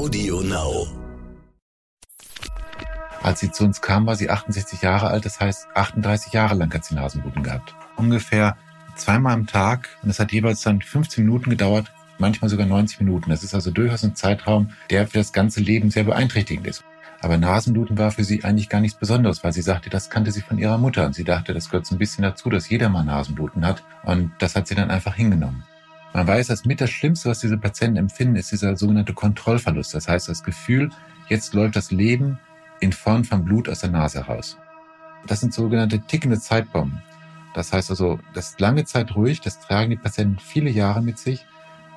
Audio 0.00 0.40
Now. 0.40 0.86
Als 3.22 3.40
sie 3.40 3.52
zu 3.52 3.64
uns 3.64 3.82
kam, 3.82 4.06
war 4.06 4.16
sie 4.16 4.30
68 4.30 4.80
Jahre 4.80 5.08
alt, 5.08 5.26
das 5.26 5.38
heißt 5.38 5.68
38 5.74 6.32
Jahre 6.32 6.54
lang 6.54 6.72
hat 6.72 6.86
sie 6.86 6.94
Nasenbluten 6.94 7.42
gehabt. 7.42 7.74
Ungefähr 7.98 8.56
zweimal 8.96 9.34
am 9.34 9.46
Tag 9.46 9.90
und 10.02 10.08
es 10.08 10.18
hat 10.18 10.32
jeweils 10.32 10.62
dann 10.62 10.80
15 10.80 11.22
Minuten 11.22 11.50
gedauert, 11.50 11.92
manchmal 12.16 12.48
sogar 12.48 12.64
90 12.64 13.00
Minuten. 13.00 13.28
Das 13.28 13.44
ist 13.44 13.54
also 13.54 13.70
durchaus 13.70 14.02
ein 14.02 14.16
Zeitraum, 14.16 14.70
der 14.88 15.06
für 15.06 15.18
das 15.18 15.34
ganze 15.34 15.60
Leben 15.60 15.90
sehr 15.90 16.04
beeinträchtigend 16.04 16.66
ist. 16.66 16.82
Aber 17.20 17.36
Nasenbluten 17.36 17.98
war 17.98 18.10
für 18.10 18.24
sie 18.24 18.42
eigentlich 18.42 18.70
gar 18.70 18.80
nichts 18.80 18.98
Besonderes, 18.98 19.44
weil 19.44 19.52
sie 19.52 19.60
sagte, 19.60 19.90
das 19.90 20.08
kannte 20.08 20.32
sie 20.32 20.40
von 20.40 20.56
ihrer 20.56 20.78
Mutter. 20.78 21.04
Und 21.04 21.14
sie 21.14 21.24
dachte, 21.24 21.52
das 21.52 21.68
gehört 21.68 21.84
so 21.84 21.94
ein 21.94 21.98
bisschen 21.98 22.22
dazu, 22.22 22.48
dass 22.48 22.70
jeder 22.70 22.88
mal 22.88 23.04
Nasenbluten 23.04 23.66
hat. 23.66 23.84
Und 24.04 24.32
das 24.38 24.56
hat 24.56 24.66
sie 24.66 24.74
dann 24.74 24.90
einfach 24.90 25.14
hingenommen. 25.14 25.62
Man 26.12 26.26
weiß, 26.26 26.48
dass 26.48 26.64
mit 26.64 26.80
das 26.80 26.90
Schlimmste, 26.90 27.28
was 27.28 27.40
diese 27.40 27.58
Patienten 27.58 27.96
empfinden, 27.96 28.36
ist 28.36 28.50
dieser 28.50 28.76
sogenannte 28.76 29.14
Kontrollverlust. 29.14 29.94
Das 29.94 30.08
heißt, 30.08 30.28
das 30.28 30.42
Gefühl, 30.42 30.90
jetzt 31.28 31.54
läuft 31.54 31.76
das 31.76 31.92
Leben 31.92 32.38
in 32.80 32.92
Form 32.92 33.24
von 33.24 33.44
Blut 33.44 33.68
aus 33.68 33.80
der 33.80 33.90
Nase 33.90 34.26
heraus. 34.26 34.58
Das 35.26 35.40
sind 35.40 35.54
sogenannte 35.54 36.00
tickende 36.00 36.40
Zeitbomben. 36.40 37.02
Das 37.54 37.72
heißt 37.72 37.90
also, 37.90 38.18
das 38.34 38.50
ist 38.50 38.60
lange 38.60 38.84
Zeit 38.84 39.14
ruhig, 39.14 39.40
das 39.40 39.60
tragen 39.60 39.90
die 39.90 39.96
Patienten 39.96 40.38
viele 40.38 40.70
Jahre 40.70 41.02
mit 41.02 41.18
sich. 41.18 41.46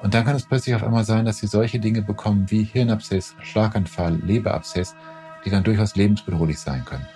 Und 0.02 0.14
dann 0.14 0.26
kann 0.26 0.36
es 0.36 0.45
plötzlich 0.45 0.76
auf 0.76 0.84
einmal 0.84 1.06
sein, 1.06 1.26
dass 1.26 1.38
sie 1.38 1.48
solche 1.48 1.80
Dinge 1.80 2.02
bekommen 2.02 2.52
wie 2.52 2.64
Hirnabszess, 2.64 3.36
Schlaganfall, 3.42 4.18
Leberabszess, 4.18 4.95
die 5.45 5.50
dann 5.50 5.64
durchaus 5.64 5.95
lebensbedrohlich 5.95 6.59
sein 6.59 6.84
können. 6.86 7.08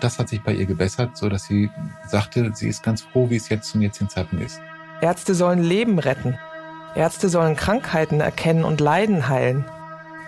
Das 0.00 0.18
hat 0.18 0.28
sich 0.28 0.42
bei 0.42 0.52
ihr 0.52 0.66
gebessert, 0.66 1.16
so 1.16 1.28
dass 1.28 1.44
sie 1.44 1.70
sagte, 2.06 2.50
sie 2.54 2.68
ist 2.68 2.82
ganz 2.82 3.02
froh, 3.02 3.30
wie 3.30 3.36
es 3.36 3.48
jetzt 3.48 3.70
zum 3.70 3.80
jetzigen 3.80 4.10
Zeitpunkt 4.10 4.44
ist. 4.44 4.60
Ärzte 5.04 5.34
sollen 5.34 5.62
Leben 5.62 5.98
retten. 5.98 6.38
Ärzte 6.94 7.28
sollen 7.28 7.56
Krankheiten 7.56 8.22
erkennen 8.22 8.64
und 8.64 8.80
Leiden 8.80 9.28
heilen. 9.28 9.66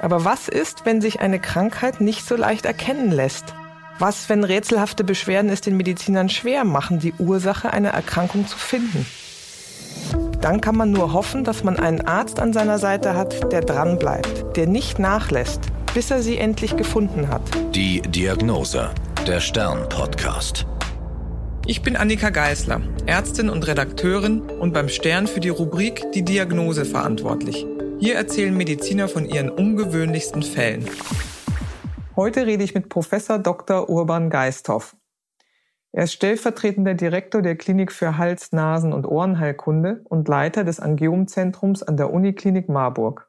Aber 0.02 0.26
was 0.26 0.48
ist, 0.48 0.84
wenn 0.84 1.00
sich 1.00 1.20
eine 1.20 1.38
Krankheit 1.38 2.02
nicht 2.02 2.28
so 2.28 2.36
leicht 2.36 2.66
erkennen 2.66 3.10
lässt? 3.10 3.54
Was, 3.98 4.28
wenn 4.28 4.44
rätselhafte 4.44 5.02
Beschwerden 5.02 5.50
es 5.50 5.62
den 5.62 5.78
Medizinern 5.78 6.28
schwer 6.28 6.64
machen, 6.64 6.98
die 6.98 7.14
Ursache 7.14 7.72
einer 7.72 7.88
Erkrankung 7.88 8.46
zu 8.46 8.58
finden? 8.58 9.06
Dann 10.42 10.60
kann 10.60 10.76
man 10.76 10.90
nur 10.90 11.14
hoffen, 11.14 11.42
dass 11.42 11.64
man 11.64 11.78
einen 11.78 12.02
Arzt 12.02 12.38
an 12.38 12.52
seiner 12.52 12.78
Seite 12.78 13.14
hat, 13.14 13.50
der 13.50 13.62
dranbleibt, 13.62 14.58
der 14.58 14.66
nicht 14.66 14.98
nachlässt, 14.98 15.62
bis 15.94 16.10
er 16.10 16.20
sie 16.20 16.36
endlich 16.36 16.76
gefunden 16.76 17.30
hat. 17.30 17.40
Die 17.74 18.02
Diagnose, 18.02 18.90
der 19.26 19.40
Stern-Podcast. 19.40 20.66
Ich 21.68 21.82
bin 21.82 21.96
Annika 21.96 22.30
Geisler, 22.30 22.80
Ärztin 23.06 23.50
und 23.50 23.66
Redakteurin 23.66 24.40
und 24.42 24.72
beim 24.72 24.88
Stern 24.88 25.26
für 25.26 25.40
die 25.40 25.48
Rubrik 25.48 26.12
Die 26.12 26.22
Diagnose 26.22 26.84
verantwortlich. 26.84 27.66
Hier 27.98 28.14
erzählen 28.14 28.56
Mediziner 28.56 29.08
von 29.08 29.24
ihren 29.24 29.50
ungewöhnlichsten 29.50 30.44
Fällen. 30.44 30.88
Heute 32.14 32.46
rede 32.46 32.62
ich 32.62 32.74
mit 32.74 32.88
Professor 32.88 33.40
Dr. 33.40 33.90
Urban 33.90 34.30
Geisthoff. 34.30 34.94
Er 35.90 36.04
ist 36.04 36.12
stellvertretender 36.12 36.94
Direktor 36.94 37.42
der 37.42 37.56
Klinik 37.56 37.90
für 37.90 38.16
Hals-, 38.16 38.52
Nasen- 38.52 38.92
und 38.92 39.04
Ohrenheilkunde 39.04 40.02
und 40.04 40.28
Leiter 40.28 40.62
des 40.62 40.78
Angiomzentrums 40.78 41.82
an 41.82 41.96
der 41.96 42.12
Uniklinik 42.12 42.68
Marburg. 42.68 43.28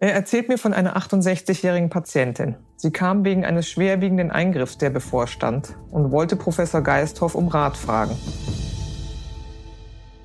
Er 0.00 0.12
erzählt 0.14 0.48
mir 0.48 0.58
von 0.58 0.74
einer 0.74 0.96
68-jährigen 0.96 1.90
Patientin. 1.90 2.54
Sie 2.76 2.92
kam 2.92 3.24
wegen 3.24 3.44
eines 3.44 3.68
schwerwiegenden 3.68 4.30
Eingriffs, 4.30 4.78
der 4.78 4.90
bevorstand, 4.90 5.74
und 5.90 6.12
wollte 6.12 6.36
Professor 6.36 6.82
Geisthoff 6.82 7.34
um 7.34 7.48
Rat 7.48 7.76
fragen. 7.76 8.16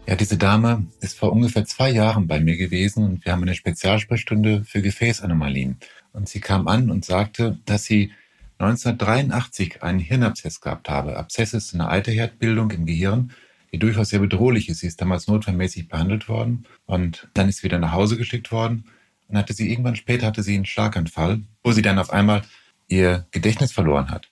Ja, 0.06 0.16
diese 0.16 0.38
Dame 0.38 0.86
ist 1.02 1.18
vor 1.18 1.32
ungefähr 1.32 1.66
zwei 1.66 1.90
Jahren 1.90 2.28
bei 2.28 2.40
mir 2.40 2.56
gewesen 2.56 3.04
und 3.04 3.26
wir 3.26 3.32
haben 3.32 3.42
eine 3.42 3.56
Spezialsprechstunde 3.56 4.64
für 4.64 4.84
Gefäßanomalien. 4.84 5.80
Und 6.12 6.30
sie 6.30 6.40
kam 6.40 6.68
an 6.68 6.92
und 6.92 7.04
sagte, 7.04 7.58
dass 7.66 7.86
sie 7.86 8.12
1983 8.60 9.82
einen 9.82 9.98
Hirnabszess 9.98 10.62
gehabt 10.62 10.88
habe. 10.88 11.18
Abszess 11.18 11.56
ist 11.56 11.74
eine 11.74 11.88
alte 11.88 12.12
Herdbildung 12.12 12.70
im 12.70 12.86
Gehirn, 12.86 13.32
die 13.72 13.80
durchaus 13.80 14.10
sehr 14.10 14.20
bedrohlich 14.20 14.70
ist. 14.70 14.82
Sie 14.82 14.88
ist 14.88 15.02
damals 15.02 15.28
notfallmäßig 15.28 15.88
behandelt 15.88 16.30
worden 16.30 16.68
und 16.86 17.28
dann 17.34 17.50
ist 17.50 17.58
sie 17.58 17.64
wieder 17.64 17.80
nach 17.80 17.94
Hause 17.94 18.18
geschickt 18.18 18.52
worden 18.52 18.86
dann 19.34 19.42
hatte 19.42 19.54
sie 19.54 19.72
irgendwann 19.72 19.96
später 19.96 20.28
hatte 20.28 20.44
sie 20.44 20.56
einen 20.56 20.66
Schlaganfall, 20.66 21.42
wo 21.64 21.72
sie 21.72 21.82
dann 21.82 22.00
auf 22.00 22.12
einmal 22.12 22.44
ihr 22.88 23.26
Gedächtnis 23.32 23.72
verloren 23.72 24.10
hat 24.12 24.30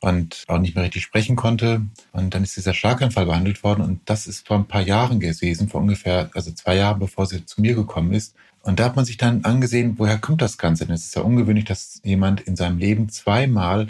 und 0.00 0.44
auch 0.48 0.58
nicht 0.58 0.74
mehr 0.74 0.84
richtig 0.84 1.02
sprechen 1.02 1.34
konnte. 1.34 1.82
Und 2.12 2.34
dann 2.34 2.44
ist 2.44 2.56
dieser 2.56 2.74
Schlaganfall 2.74 3.26
behandelt 3.26 3.64
worden. 3.64 3.82
Und 3.82 4.00
das 4.04 4.26
ist 4.26 4.46
vor 4.46 4.58
ein 4.58 4.68
paar 4.68 4.82
Jahren 4.82 5.18
gewesen, 5.18 5.68
vor 5.68 5.80
ungefähr, 5.80 6.30
also 6.34 6.52
zwei 6.52 6.76
Jahren, 6.76 6.98
bevor 6.98 7.26
sie 7.26 7.46
zu 7.46 7.62
mir 7.62 7.74
gekommen 7.74 8.12
ist. 8.12 8.34
Und 8.60 8.80
da 8.80 8.84
hat 8.84 8.96
man 8.96 9.04
sich 9.04 9.16
dann 9.16 9.44
angesehen, 9.44 9.94
woher 9.98 10.18
kommt 10.18 10.42
das 10.42 10.58
Ganze? 10.58 10.86
Denn 10.86 10.94
es 10.94 11.06
ist 11.06 11.16
ja 11.16 11.22
ungewöhnlich, 11.22 11.64
dass 11.64 12.00
jemand 12.04 12.42
in 12.42 12.56
seinem 12.56 12.78
Leben 12.78 13.08
zweimal 13.08 13.88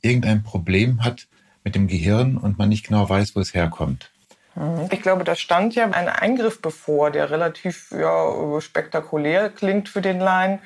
irgendein 0.00 0.42
Problem 0.42 1.04
hat 1.04 1.28
mit 1.64 1.74
dem 1.74 1.86
Gehirn 1.86 2.36
und 2.36 2.58
man 2.58 2.68
nicht 2.68 2.86
genau 2.86 3.08
weiß, 3.08 3.36
wo 3.36 3.40
es 3.40 3.54
herkommt. 3.54 4.11
Mhm. 4.54 4.88
Ich 4.90 5.02
glaube, 5.02 5.24
da 5.24 5.34
stand 5.34 5.74
ja 5.74 5.84
ein 5.84 6.08
Eingriff 6.08 6.60
bevor, 6.60 7.10
der 7.10 7.30
relativ 7.30 7.90
ja, 7.92 8.60
spektakulär 8.60 9.50
klingt 9.50 9.88
für 9.88 10.02
den 10.02 10.20
Laien. 10.20 10.58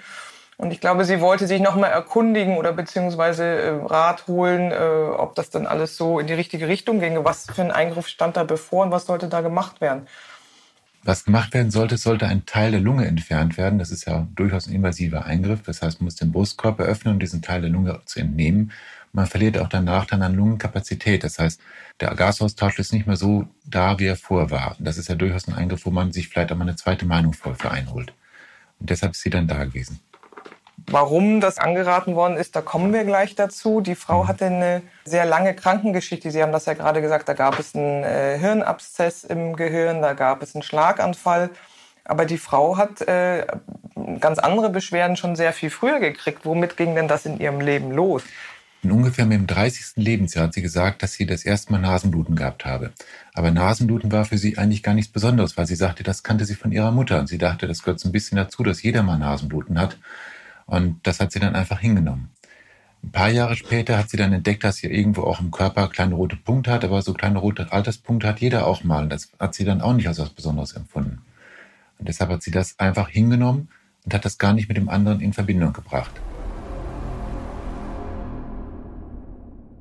Und 0.58 0.72
ich 0.72 0.80
glaube, 0.80 1.04
sie 1.04 1.20
wollte 1.20 1.46
sich 1.46 1.60
noch 1.60 1.76
mal 1.76 1.88
erkundigen 1.88 2.56
oder 2.56 2.72
beziehungsweise 2.72 3.44
äh, 3.44 3.70
Rat 3.84 4.26
holen, 4.26 4.72
äh, 4.72 4.76
ob 4.76 5.34
das 5.34 5.50
dann 5.50 5.66
alles 5.66 5.96
so 5.96 6.18
in 6.18 6.26
die 6.26 6.32
richtige 6.32 6.66
Richtung 6.66 6.98
ginge. 6.98 7.24
Was 7.24 7.46
für 7.46 7.60
ein 7.60 7.70
Eingriff 7.70 8.08
stand 8.08 8.38
da 8.38 8.44
bevor 8.44 8.84
und 8.84 8.90
was 8.90 9.04
sollte 9.04 9.28
da 9.28 9.42
gemacht 9.42 9.82
werden? 9.82 10.06
Was 11.04 11.24
gemacht 11.24 11.52
werden 11.54 11.70
sollte, 11.70 11.98
sollte 11.98 12.26
ein 12.26 12.46
Teil 12.46 12.72
der 12.72 12.80
Lunge 12.80 13.06
entfernt 13.06 13.58
werden. 13.58 13.78
Das 13.78 13.90
ist 13.90 14.06
ja 14.06 14.26
durchaus 14.34 14.66
ein 14.66 14.72
invasiver 14.72 15.24
Eingriff. 15.26 15.62
Das 15.62 15.82
heißt, 15.82 16.00
man 16.00 16.06
muss 16.06 16.16
den 16.16 16.32
Brustkorb 16.32 16.80
öffnen, 16.80 17.14
um 17.14 17.20
diesen 17.20 17.42
Teil 17.42 17.60
der 17.60 17.70
Lunge 17.70 18.00
zu 18.06 18.18
entnehmen. 18.18 18.72
Man 19.16 19.26
verliert 19.26 19.56
auch 19.56 19.70
danach 19.70 20.04
dann 20.04 20.20
an 20.20 20.34
Lungenkapazität. 20.34 21.24
Das 21.24 21.38
heißt, 21.38 21.58
der 22.00 22.14
Gasaustausch 22.14 22.78
ist 22.78 22.92
nicht 22.92 23.06
mehr 23.06 23.16
so 23.16 23.46
da, 23.64 23.98
wie 23.98 24.04
er 24.04 24.16
vorher 24.16 24.50
war. 24.50 24.76
Und 24.78 24.84
das 24.84 24.98
ist 24.98 25.08
ja 25.08 25.14
durchaus 25.14 25.48
ein 25.48 25.54
Eingriff, 25.54 25.86
wo 25.86 25.90
man 25.90 26.12
sich 26.12 26.28
vielleicht 26.28 26.52
auch 26.52 26.56
mal 26.56 26.68
eine 26.68 26.76
zweite 26.76 27.06
Meinung 27.06 27.32
für 27.32 27.70
einholt. 27.70 28.12
Und 28.78 28.90
deshalb 28.90 29.12
ist 29.12 29.22
sie 29.22 29.30
dann 29.30 29.48
da 29.48 29.64
gewesen. 29.64 30.00
Warum 30.88 31.40
das 31.40 31.56
angeraten 31.56 32.14
worden 32.14 32.36
ist, 32.36 32.56
da 32.56 32.60
kommen 32.60 32.92
wir 32.92 33.04
gleich 33.04 33.34
dazu. 33.34 33.80
Die 33.80 33.94
Frau 33.94 34.24
mhm. 34.24 34.28
hatte 34.28 34.44
eine 34.44 34.82
sehr 35.06 35.24
lange 35.24 35.54
Krankengeschichte. 35.54 36.30
Sie 36.30 36.42
haben 36.42 36.52
das 36.52 36.66
ja 36.66 36.74
gerade 36.74 37.00
gesagt, 37.00 37.26
da 37.26 37.32
gab 37.32 37.58
es 37.58 37.74
einen 37.74 38.04
äh, 38.04 38.36
Hirnabszess 38.38 39.24
im 39.24 39.56
Gehirn, 39.56 40.02
da 40.02 40.12
gab 40.12 40.42
es 40.42 40.54
einen 40.54 40.62
Schlaganfall. 40.62 41.48
Aber 42.04 42.26
die 42.26 42.36
Frau 42.36 42.76
hat 42.76 43.00
äh, 43.08 43.46
ganz 44.20 44.38
andere 44.38 44.68
Beschwerden 44.68 45.16
schon 45.16 45.36
sehr 45.36 45.54
viel 45.54 45.70
früher 45.70 46.00
gekriegt. 46.00 46.44
Womit 46.44 46.76
ging 46.76 46.94
denn 46.94 47.08
das 47.08 47.24
in 47.24 47.40
ihrem 47.40 47.62
Leben 47.62 47.92
los? 47.92 48.22
In 48.86 48.92
ungefähr 48.92 49.26
mit 49.26 49.36
dem 49.36 49.48
30. 49.48 49.96
Lebensjahr 49.96 50.44
hat 50.44 50.54
sie 50.54 50.62
gesagt, 50.62 51.02
dass 51.02 51.14
sie 51.14 51.26
das 51.26 51.44
erste 51.44 51.72
Mal 51.72 51.80
Nasenbluten 51.80 52.36
gehabt 52.36 52.64
habe. 52.64 52.92
Aber 53.34 53.50
Nasenbluten 53.50 54.12
war 54.12 54.24
für 54.24 54.38
sie 54.38 54.58
eigentlich 54.58 54.84
gar 54.84 54.94
nichts 54.94 55.10
Besonderes, 55.10 55.56
weil 55.56 55.66
sie 55.66 55.74
sagte, 55.74 56.04
das 56.04 56.22
kannte 56.22 56.44
sie 56.44 56.54
von 56.54 56.70
ihrer 56.70 56.92
Mutter. 56.92 57.18
Und 57.18 57.26
sie 57.26 57.36
dachte, 57.36 57.66
das 57.66 57.82
gehört 57.82 57.98
so 57.98 58.08
ein 58.08 58.12
bisschen 58.12 58.36
dazu, 58.36 58.62
dass 58.62 58.84
jeder 58.84 59.02
mal 59.02 59.18
Nasenbluten 59.18 59.76
hat. 59.80 59.98
Und 60.66 61.04
das 61.04 61.18
hat 61.18 61.32
sie 61.32 61.40
dann 61.40 61.56
einfach 61.56 61.80
hingenommen. 61.80 62.30
Ein 63.02 63.10
paar 63.10 63.28
Jahre 63.28 63.56
später 63.56 63.98
hat 63.98 64.08
sie 64.08 64.18
dann 64.18 64.32
entdeckt, 64.32 64.62
dass 64.62 64.76
sie 64.76 64.86
irgendwo 64.86 65.22
auch 65.22 65.40
im 65.40 65.50
Körper 65.50 65.88
kleine 65.88 66.14
rote 66.14 66.36
Punkte 66.36 66.70
hat, 66.70 66.84
aber 66.84 67.02
so 67.02 67.12
kleine 67.12 67.40
rote 67.40 67.72
Alterspunkte 67.72 68.28
hat 68.28 68.38
jeder 68.38 68.68
auch 68.68 68.84
mal. 68.84 69.02
Und 69.02 69.10
das 69.10 69.32
hat 69.40 69.56
sie 69.56 69.64
dann 69.64 69.80
auch 69.80 69.94
nicht 69.94 70.06
als 70.06 70.20
was 70.20 70.30
Besonderes 70.30 70.74
empfunden. 70.74 71.22
Und 71.98 72.06
deshalb 72.06 72.30
hat 72.30 72.44
sie 72.44 72.52
das 72.52 72.78
einfach 72.78 73.08
hingenommen 73.08 73.68
und 74.04 74.14
hat 74.14 74.24
das 74.24 74.38
gar 74.38 74.52
nicht 74.52 74.68
mit 74.68 74.76
dem 74.76 74.88
anderen 74.88 75.20
in 75.20 75.32
Verbindung 75.32 75.72
gebracht. 75.72 76.12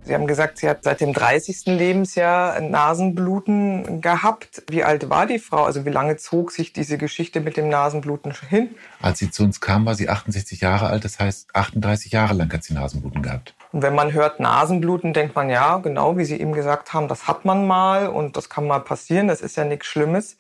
Sie 0.06 0.14
haben 0.14 0.28
gesagt, 0.28 0.60
sie 0.60 0.70
hat 0.70 0.84
seit 0.84 1.02
dem 1.02 1.14
30. 1.14 1.66
Lebensjahr 1.66 2.62
Nasenbluten 2.62 4.02
gehabt. 4.02 4.62
Wie 4.70 4.84
alt 4.84 5.10
war 5.10 5.26
die 5.26 5.40
Frau? 5.40 5.64
Also 5.64 5.84
wie 5.84 5.90
lange 5.90 6.18
zog 6.18 6.52
sich 6.52 6.74
diese 6.74 7.00
Geschichte 7.00 7.42
mit 7.42 7.58
dem 7.58 7.70
Nasenbluten 7.70 8.32
hin? 8.48 8.70
Als 9.02 9.18
sie 9.18 9.32
zu 9.32 9.44
uns 9.44 9.62
kam, 9.62 9.88
war 9.88 9.96
sie 9.96 10.08
68 10.08 10.62
Jahre 10.62 10.88
alt. 10.88 11.06
Das 11.06 11.18
heißt, 11.18 11.56
38 11.56 12.12
Jahre 12.12 12.36
lang 12.36 12.54
hat 12.54 12.64
sie 12.64 12.76
Nasenbluten 12.76 13.24
gehabt. 13.24 13.56
Und 13.72 13.82
wenn 13.82 13.96
man 13.96 14.14
hört 14.14 14.40
Nasenbluten, 14.40 15.12
denkt 15.14 15.36
man 15.36 15.50
ja, 15.50 15.78
genau 15.78 16.18
wie 16.18 16.26
Sie 16.26 16.40
eben 16.40 16.54
gesagt 16.54 16.94
haben, 16.94 17.08
das 17.08 17.28
hat 17.28 17.44
man 17.44 17.66
mal 17.66 18.08
und 18.08 18.38
das 18.38 18.48
kann 18.48 18.68
mal 18.68 18.80
passieren. 18.80 19.28
Das 19.28 19.42
ist 19.42 19.58
ja 19.58 19.66
nichts 19.66 19.88
Schlimmes. 19.88 20.38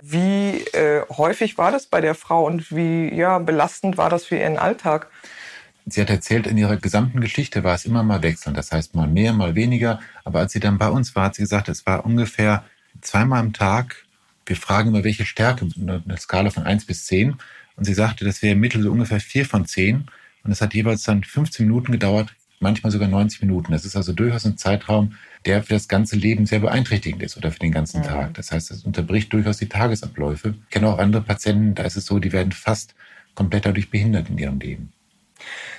Wie 0.00 0.62
äh, 0.74 1.02
häufig 1.10 1.58
war 1.58 1.72
das 1.72 1.86
bei 1.86 2.00
der 2.00 2.14
Frau 2.14 2.46
und 2.46 2.70
wie 2.70 3.12
ja, 3.12 3.40
belastend 3.40 3.98
war 3.98 4.10
das 4.10 4.26
für 4.26 4.36
ihren 4.36 4.58
Alltag? 4.58 5.08
Sie 5.90 6.00
hat 6.00 6.10
erzählt, 6.10 6.46
in 6.46 6.58
ihrer 6.58 6.76
gesamten 6.76 7.20
Geschichte 7.20 7.64
war 7.64 7.74
es 7.74 7.84
immer 7.84 8.02
mal 8.02 8.22
wechselnd. 8.22 8.56
Das 8.56 8.72
heißt, 8.72 8.94
mal 8.94 9.08
mehr, 9.08 9.32
mal 9.32 9.54
weniger. 9.54 10.00
Aber 10.24 10.40
als 10.40 10.52
sie 10.52 10.60
dann 10.60 10.78
bei 10.78 10.88
uns 10.88 11.14
war, 11.14 11.24
hat 11.24 11.34
sie 11.34 11.42
gesagt, 11.42 11.68
es 11.68 11.86
war 11.86 12.04
ungefähr 12.04 12.64
zweimal 13.00 13.40
am 13.40 13.52
Tag. 13.52 14.04
Wir 14.46 14.56
fragen 14.56 14.90
immer, 14.90 15.04
welche 15.04 15.24
Stärke, 15.24 15.68
eine 15.76 16.02
Skala 16.18 16.50
von 16.50 16.64
eins 16.64 16.84
bis 16.84 17.06
zehn. 17.06 17.36
Und 17.76 17.84
sie 17.84 17.94
sagte, 17.94 18.24
das 18.24 18.42
wäre 18.42 18.54
im 18.54 18.60
Mittel 18.60 18.82
so 18.82 18.90
ungefähr 18.90 19.20
vier 19.20 19.44
von 19.44 19.66
zehn. 19.66 20.06
Und 20.42 20.50
es 20.50 20.60
hat 20.60 20.74
jeweils 20.74 21.02
dann 21.02 21.22
15 21.22 21.66
Minuten 21.66 21.92
gedauert, 21.92 22.34
manchmal 22.60 22.90
sogar 22.90 23.08
90 23.08 23.42
Minuten. 23.42 23.72
Das 23.72 23.84
ist 23.84 23.96
also 23.96 24.12
durchaus 24.12 24.44
ein 24.44 24.56
Zeitraum, 24.56 25.14
der 25.46 25.62
für 25.62 25.74
das 25.74 25.88
ganze 25.88 26.16
Leben 26.16 26.46
sehr 26.46 26.60
beeinträchtigend 26.60 27.22
ist 27.22 27.36
oder 27.36 27.52
für 27.52 27.60
den 27.60 27.72
ganzen 27.72 28.02
ja. 28.02 28.08
Tag. 28.08 28.34
Das 28.34 28.50
heißt, 28.50 28.70
es 28.70 28.84
unterbricht 28.84 29.32
durchaus 29.32 29.58
die 29.58 29.68
Tagesabläufe. 29.68 30.54
Ich 30.64 30.70
kenne 30.70 30.88
auch 30.88 30.98
andere 30.98 31.22
Patienten, 31.22 31.74
da 31.74 31.84
ist 31.84 31.96
es 31.96 32.06
so, 32.06 32.18
die 32.18 32.32
werden 32.32 32.52
fast 32.52 32.94
komplett 33.34 33.66
dadurch 33.66 33.90
behindert 33.90 34.28
in 34.28 34.38
ihrem 34.38 34.58
Leben. 34.58 34.92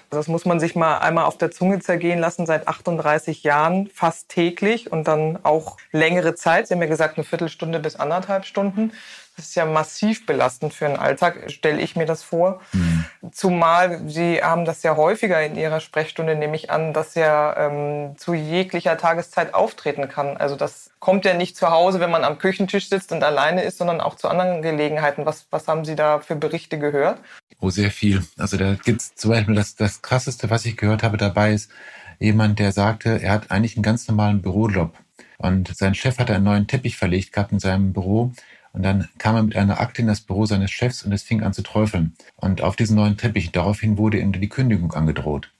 Das 0.09 0.27
muss 0.27 0.45
man 0.45 0.59
sich 0.59 0.75
mal 0.75 0.97
einmal 0.99 1.25
auf 1.25 1.37
der 1.37 1.51
Zunge 1.51 1.79
zergehen 1.79 2.19
lassen, 2.19 2.45
seit 2.45 2.67
38 2.67 3.43
Jahren, 3.43 3.89
fast 3.93 4.29
täglich 4.29 4.91
und 4.91 5.07
dann 5.07 5.39
auch 5.43 5.77
längere 5.91 6.33
Zeit. 6.35 6.67
Sie 6.67 6.73
haben 6.73 6.81
ja 6.81 6.87
gesagt, 6.87 7.17
eine 7.17 7.23
Viertelstunde 7.23 7.79
bis 7.79 7.95
anderthalb 7.95 8.45
Stunden. 8.45 8.91
Das 9.39 9.47
ist 9.47 9.55
ja 9.55 9.65
massiv 9.65 10.25
belastend 10.25 10.73
für 10.73 10.85
den 10.85 10.97
Alltag, 10.97 11.49
stelle 11.49 11.79
ich 11.79 11.95
mir 11.95 12.05
das 12.05 12.23
vor. 12.23 12.59
Mhm. 12.73 13.05
Zumal 13.31 14.01
Sie 14.05 14.43
haben 14.43 14.65
das 14.65 14.83
ja 14.83 14.97
häufiger 14.97 15.41
in 15.41 15.55
Ihrer 15.55 15.79
Sprechstunde, 15.79 16.35
nehme 16.35 16.57
ich 16.57 16.71
an, 16.71 16.91
dass 16.91 17.15
er 17.15 17.55
ähm, 17.57 18.17
zu 18.17 18.33
jeglicher 18.33 18.97
Tageszeit 18.97 19.53
auftreten 19.53 20.09
kann. 20.09 20.35
Also 20.35 20.57
das 20.57 20.91
kommt 20.99 21.23
ja 21.23 21.33
nicht 21.35 21.55
zu 21.55 21.69
Hause, 21.69 22.01
wenn 22.01 22.11
man 22.11 22.25
am 22.25 22.37
Küchentisch 22.37 22.89
sitzt 22.89 23.13
und 23.13 23.23
alleine 23.23 23.63
ist, 23.63 23.77
sondern 23.77 24.01
auch 24.01 24.15
zu 24.15 24.27
anderen 24.27 24.61
Gelegenheiten. 24.61 25.25
Was, 25.25 25.47
was 25.51 25.69
haben 25.69 25.85
Sie 25.85 25.95
da 25.95 26.19
für 26.19 26.35
Berichte 26.35 26.77
gehört? 26.77 27.19
Oh, 27.61 27.69
sehr 27.69 27.91
viel. 27.91 28.25
Also 28.37 28.57
da 28.57 28.73
gibt 28.73 28.99
es 28.99 29.15
zum 29.15 29.31
Beispiel 29.31 29.55
das, 29.55 29.75
das 29.75 30.01
Krasseste, 30.01 30.49
was 30.49 30.65
ich 30.65 30.75
gehört 30.75 31.01
habe 31.01 31.15
dabei 31.15 31.53
ist, 31.53 31.71
jemand, 32.19 32.59
der 32.59 32.73
sagte, 32.73 33.21
er 33.21 33.31
hat 33.31 33.51
eigentlich 33.51 33.77
einen 33.77 33.83
ganz 33.83 34.05
normalen 34.09 34.41
Bürojob. 34.41 34.93
Und 35.37 35.73
sein 35.73 35.95
Chef 35.95 36.19
hat 36.19 36.29
einen 36.29 36.43
neuen 36.43 36.67
Teppich 36.67 36.97
verlegt 36.97 37.31
gehabt 37.31 37.53
in 37.53 37.59
seinem 37.59 37.93
Büro. 37.93 38.33
Und 38.73 38.83
dann 38.83 39.07
kam 39.17 39.35
er 39.35 39.43
mit 39.43 39.55
einer 39.55 39.79
Akte 39.79 40.01
in 40.01 40.07
das 40.07 40.21
Büro 40.21 40.45
seines 40.45 40.71
Chefs 40.71 41.03
und 41.03 41.11
es 41.11 41.23
fing 41.23 41.43
an 41.43 41.53
zu 41.53 41.63
träufeln. 41.63 42.13
Und 42.35 42.61
auf 42.61 42.75
diesen 42.75 42.95
neuen 42.95 43.17
Teppich, 43.17 43.51
daraufhin 43.51 43.97
wurde 43.97 44.19
ihm 44.19 44.31
die 44.31 44.49
Kündigung 44.49 44.93
angedroht. 44.93 45.51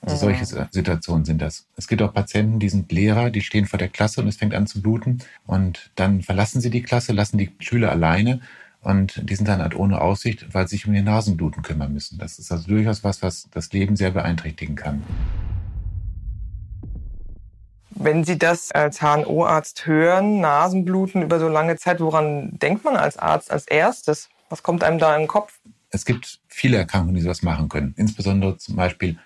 Also 0.00 0.14
mhm. 0.14 0.20
solche 0.20 0.68
Situationen 0.70 1.24
sind 1.24 1.42
das. 1.42 1.66
Es 1.76 1.88
gibt 1.88 2.02
auch 2.02 2.14
Patienten, 2.14 2.60
die 2.60 2.68
sind 2.68 2.92
Lehrer, 2.92 3.30
die 3.30 3.40
stehen 3.40 3.66
vor 3.66 3.78
der 3.78 3.88
Klasse 3.88 4.20
und 4.20 4.28
es 4.28 4.36
fängt 4.36 4.54
an 4.54 4.66
zu 4.66 4.80
bluten. 4.80 5.18
Und 5.46 5.90
dann 5.96 6.22
verlassen 6.22 6.60
sie 6.60 6.70
die 6.70 6.82
Klasse, 6.82 7.12
lassen 7.12 7.38
die 7.38 7.50
Schüler 7.58 7.90
alleine 7.90 8.40
und 8.80 9.28
die 9.28 9.34
sind 9.34 9.48
dann 9.48 9.60
halt 9.60 9.74
ohne 9.74 10.00
Aussicht, 10.00 10.54
weil 10.54 10.68
sie 10.68 10.76
sich 10.76 10.86
um 10.86 10.94
ihr 10.94 11.02
Nasenbluten 11.02 11.62
kümmern 11.62 11.92
müssen. 11.92 12.18
Das 12.18 12.38
ist 12.38 12.52
also 12.52 12.68
durchaus 12.68 13.02
was, 13.02 13.22
was 13.22 13.48
das 13.50 13.72
Leben 13.72 13.96
sehr 13.96 14.12
beeinträchtigen 14.12 14.76
kann. 14.76 15.02
Wenn 18.00 18.22
Sie 18.22 18.38
das 18.38 18.70
als 18.70 19.00
HNO-Arzt 19.00 19.84
hören, 19.86 20.40
Nasenbluten 20.40 21.22
über 21.22 21.40
so 21.40 21.48
lange 21.48 21.76
Zeit, 21.76 21.98
woran 21.98 22.56
denkt 22.58 22.84
man 22.84 22.94
als 22.96 23.16
Arzt 23.16 23.50
als 23.50 23.66
erstes? 23.66 24.28
Was 24.50 24.62
kommt 24.62 24.84
einem 24.84 25.00
da 25.00 25.14
in 25.16 25.22
den 25.22 25.28
Kopf? 25.28 25.58
Es 25.90 26.04
gibt 26.04 26.38
viele 26.46 26.76
Erkrankungen, 26.76 27.16
die 27.16 27.22
sowas 27.22 27.42
machen 27.42 27.68
können. 27.68 27.94
Insbesondere 27.96 28.56
zum 28.56 28.76
Beispiel 28.76 29.18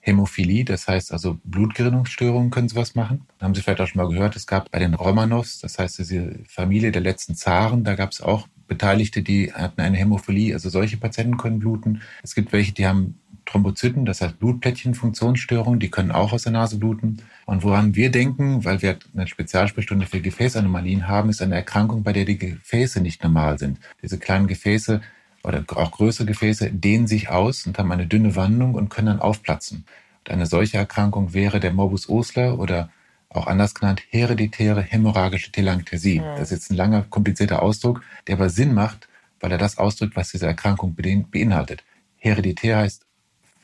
Hämophilie, 0.00 0.64
das 0.64 0.88
heißt 0.88 1.12
also 1.12 1.38
Blutgerinnungsstörungen 1.44 2.50
können 2.50 2.68
sowas 2.68 2.96
machen. 2.96 3.26
Da 3.38 3.46
haben 3.46 3.54
Sie 3.54 3.62
vielleicht 3.62 3.80
auch 3.80 3.86
schon 3.86 4.02
mal 4.02 4.08
gehört, 4.08 4.34
es 4.34 4.48
gab 4.48 4.72
bei 4.72 4.80
den 4.80 4.94
Romanows, 4.94 5.60
das 5.60 5.78
heißt 5.78 6.00
diese 6.00 6.40
Familie 6.48 6.90
der 6.90 7.02
letzten 7.02 7.36
Zaren, 7.36 7.84
da 7.84 7.94
gab 7.94 8.10
es 8.10 8.20
auch 8.20 8.48
Beteiligte, 8.66 9.22
die 9.22 9.52
hatten 9.52 9.80
eine 9.80 9.96
Hämophilie, 9.96 10.52
also 10.52 10.68
solche 10.68 10.96
Patienten 10.96 11.36
können 11.36 11.60
bluten. 11.60 12.02
Es 12.24 12.34
gibt 12.34 12.52
welche, 12.52 12.72
die 12.72 12.86
haben 12.86 13.20
Thrombozyten, 13.46 14.04
das 14.04 14.20
heißt 14.20 14.38
Blutplättchenfunktionsstörungen, 14.38 15.80
die 15.80 15.90
können 15.90 16.10
auch 16.10 16.32
aus 16.32 16.42
der 16.42 16.52
Nase 16.52 16.78
bluten. 16.78 17.22
Und 17.46 17.62
woran 17.62 17.94
wir 17.94 18.10
denken, 18.10 18.64
weil 18.64 18.82
wir 18.82 18.98
eine 19.14 19.26
Spezialsprechstunde 19.26 20.06
für 20.06 20.20
Gefäßanomalien 20.20 21.08
haben, 21.08 21.30
ist 21.30 21.40
eine 21.40 21.54
Erkrankung, 21.54 22.02
bei 22.02 22.12
der 22.12 22.24
die 22.24 22.38
Gefäße 22.38 23.00
nicht 23.00 23.22
normal 23.22 23.58
sind. 23.58 23.78
Diese 24.02 24.18
kleinen 24.18 24.46
Gefäße 24.46 25.00
oder 25.42 25.64
auch 25.74 25.92
größere 25.92 26.26
Gefäße 26.26 26.70
dehnen 26.72 27.06
sich 27.06 27.28
aus 27.30 27.66
und 27.66 27.78
haben 27.78 27.92
eine 27.92 28.06
dünne 28.06 28.34
Wandung 28.36 28.74
und 28.74 28.88
können 28.88 29.06
dann 29.06 29.20
aufplatzen. 29.20 29.86
Und 30.18 30.30
eine 30.30 30.46
solche 30.46 30.76
Erkrankung 30.76 31.32
wäre 31.32 31.60
der 31.60 31.72
Morbus 31.72 32.08
Osler 32.08 32.58
oder 32.58 32.90
auch 33.28 33.46
anders 33.46 33.74
genannt 33.74 34.02
hereditäre 34.10 34.82
hämorrhagische 34.82 35.52
Telangiektasie. 35.52 36.20
Mhm. 36.20 36.24
Das 36.36 36.42
ist 36.42 36.50
jetzt 36.50 36.70
ein 36.70 36.76
langer, 36.76 37.02
komplizierter 37.02 37.62
Ausdruck, 37.62 38.02
der 38.26 38.36
aber 38.36 38.50
Sinn 38.50 38.74
macht, 38.74 39.08
weil 39.38 39.52
er 39.52 39.58
das 39.58 39.78
ausdrückt, 39.78 40.16
was 40.16 40.30
diese 40.30 40.46
Erkrankung 40.46 40.96
beinhaltet. 40.96 41.84
Hereditär 42.16 42.78
heißt 42.78 43.05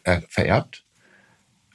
äh, 0.05 0.21
vererbt, 0.29 0.85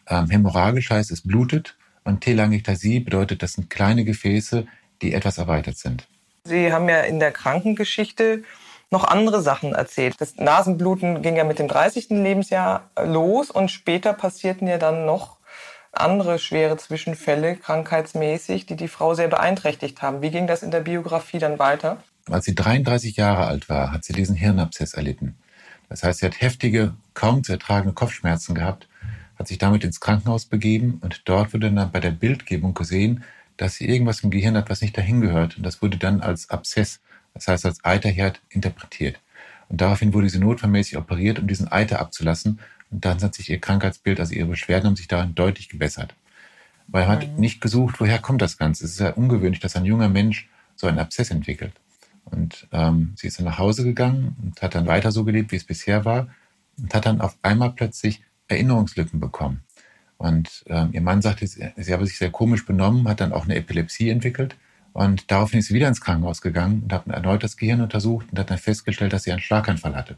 ähm, 0.07 0.29
hämorrhagisch 0.29 0.89
heißt 0.89 1.11
es 1.11 1.21
blutet 1.21 1.77
und 2.03 2.21
Telangiektasie 2.21 2.99
bedeutet, 2.99 3.43
das 3.43 3.53
sind 3.53 3.69
kleine 3.69 4.05
Gefäße, 4.05 4.65
die 5.01 5.13
etwas 5.13 5.37
erweitert 5.37 5.77
sind. 5.77 6.07
Sie 6.45 6.71
haben 6.71 6.87
ja 6.87 7.01
in 7.01 7.19
der 7.19 7.31
Krankengeschichte 7.31 8.43
noch 8.89 9.03
andere 9.03 9.41
Sachen 9.41 9.73
erzählt. 9.73 10.15
Das 10.19 10.37
Nasenbluten 10.37 11.21
ging 11.21 11.35
ja 11.35 11.43
mit 11.43 11.59
dem 11.59 11.67
30. 11.67 12.09
Lebensjahr 12.09 12.89
los 13.03 13.51
und 13.51 13.69
später 13.69 14.13
passierten 14.13 14.67
ja 14.67 14.77
dann 14.77 15.05
noch 15.05 15.37
andere 15.91 16.39
schwere 16.39 16.77
Zwischenfälle 16.77 17.57
krankheitsmäßig, 17.57 18.65
die 18.65 18.75
die 18.75 18.87
Frau 18.87 19.13
sehr 19.13 19.27
beeinträchtigt 19.27 20.01
haben. 20.01 20.21
Wie 20.21 20.31
ging 20.31 20.47
das 20.47 20.63
in 20.63 20.71
der 20.71 20.81
Biografie 20.81 21.39
dann 21.39 21.59
weiter? 21.59 21.97
Als 22.29 22.45
sie 22.45 22.55
33 22.55 23.17
Jahre 23.17 23.45
alt 23.47 23.67
war, 23.67 23.91
hat 23.91 24.05
sie 24.05 24.13
diesen 24.13 24.35
Hirnabszess 24.35 24.93
erlitten. 24.93 25.37
Das 25.89 26.03
heißt, 26.03 26.19
sie 26.19 26.25
hat 26.25 26.41
heftige, 26.41 26.93
kaum 27.13 27.43
zu 27.43 27.51
ertragende 27.51 27.93
Kopfschmerzen 27.93 28.55
gehabt, 28.55 28.87
hat 29.37 29.47
sich 29.47 29.57
damit 29.57 29.83
ins 29.83 29.99
Krankenhaus 29.99 30.45
begeben 30.45 30.99
und 31.01 31.21
dort 31.25 31.53
wurde 31.53 31.71
dann 31.71 31.91
bei 31.91 31.99
der 31.99 32.11
Bildgebung 32.11 32.73
gesehen, 32.73 33.23
dass 33.55 33.75
sie 33.75 33.87
irgendwas 33.87 34.21
im 34.21 34.31
Gehirn 34.31 34.57
hat, 34.57 34.69
was 34.69 34.81
nicht 34.81 34.97
dahin 34.97 35.21
gehört. 35.21 35.57
Und 35.57 35.63
das 35.63 35.81
wurde 35.81 35.97
dann 35.97 36.21
als 36.21 36.49
Abszess, 36.49 36.99
das 37.33 37.47
heißt 37.47 37.65
als 37.65 37.83
Eiterherd, 37.83 38.41
interpretiert. 38.49 39.19
Und 39.69 39.81
daraufhin 39.81 40.13
wurde 40.13 40.29
sie 40.29 40.39
notfallmäßig 40.39 40.97
operiert, 40.97 41.39
um 41.39 41.47
diesen 41.47 41.71
Eiter 41.71 41.99
abzulassen 41.99 42.59
und 42.89 43.03
dann 43.03 43.21
hat 43.21 43.35
sich 43.35 43.49
ihr 43.49 43.59
Krankheitsbild, 43.59 44.19
also 44.19 44.33
ihre 44.33 44.47
Beschwerden 44.47 44.87
haben 44.87 44.95
sich 44.95 45.07
daran 45.07 45.35
deutlich 45.35 45.69
gebessert. 45.69 46.15
Weil 46.87 47.03
er 47.03 47.09
hat 47.09 47.27
mhm. 47.27 47.39
nicht 47.39 47.61
gesucht, 47.61 47.99
woher 47.99 48.19
kommt 48.19 48.41
das 48.41 48.57
Ganze. 48.57 48.85
Es 48.85 48.91
ist 48.91 48.99
ja 48.99 49.11
ungewöhnlich, 49.11 49.59
dass 49.59 49.75
ein 49.75 49.85
junger 49.85 50.09
Mensch 50.09 50.49
so 50.75 50.87
einen 50.87 50.99
Abszess 50.99 51.31
entwickelt. 51.31 51.73
Und 52.29 52.67
ähm, 52.71 53.13
sie 53.15 53.27
ist 53.27 53.39
dann 53.39 53.45
nach 53.45 53.57
Hause 53.57 53.83
gegangen 53.83 54.35
und 54.41 54.61
hat 54.61 54.75
dann 54.75 54.87
weiter 54.87 55.11
so 55.11 55.23
gelebt, 55.23 55.51
wie 55.51 55.55
es 55.55 55.63
bisher 55.63 56.05
war 56.05 56.27
und 56.77 56.93
hat 56.93 57.05
dann 57.05 57.21
auf 57.21 57.37
einmal 57.41 57.71
plötzlich 57.71 58.21
Erinnerungslücken 58.47 59.19
bekommen. 59.19 59.61
Und 60.17 60.63
ähm, 60.67 60.89
ihr 60.93 61.01
Mann 61.01 61.21
sagte, 61.21 61.45
sie, 61.45 61.69
sie 61.75 61.93
habe 61.93 62.05
sich 62.05 62.17
sehr 62.17 62.31
komisch 62.31 62.65
benommen, 62.65 63.07
hat 63.07 63.21
dann 63.21 63.33
auch 63.33 63.45
eine 63.45 63.55
Epilepsie 63.55 64.09
entwickelt. 64.09 64.55
Und 64.93 65.29
daraufhin 65.29 65.59
ist 65.59 65.67
sie 65.67 65.75
wieder 65.75 65.87
ins 65.87 66.01
Krankenhaus 66.01 66.41
gegangen 66.41 66.83
und 66.83 66.93
hat 66.93 67.07
erneut 67.07 67.43
das 67.43 67.55
Gehirn 67.55 67.81
untersucht 67.81 68.27
und 68.31 68.39
hat 68.39 68.49
dann 68.49 68.57
festgestellt, 68.57 69.13
dass 69.13 69.23
sie 69.23 69.31
einen 69.31 69.41
Schlaganfall 69.41 69.95
hatte. 69.95 70.17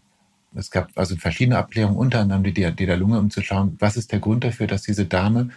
Es 0.55 0.71
gab 0.71 0.89
also 0.95 1.15
verschiedene 1.17 1.57
Abklärungen, 1.57 1.97
unter 1.97 2.21
anderem 2.21 2.43
die, 2.43 2.53
die 2.53 2.85
der 2.85 2.97
Lunge, 2.97 3.19
um 3.19 3.29
zu 3.29 3.41
schauen, 3.41 3.75
was 3.79 3.97
ist 3.97 4.11
der 4.11 4.19
Grund 4.19 4.43
dafür, 4.43 4.67
dass 4.67 4.83
diese 4.83 5.05
Dame 5.05 5.49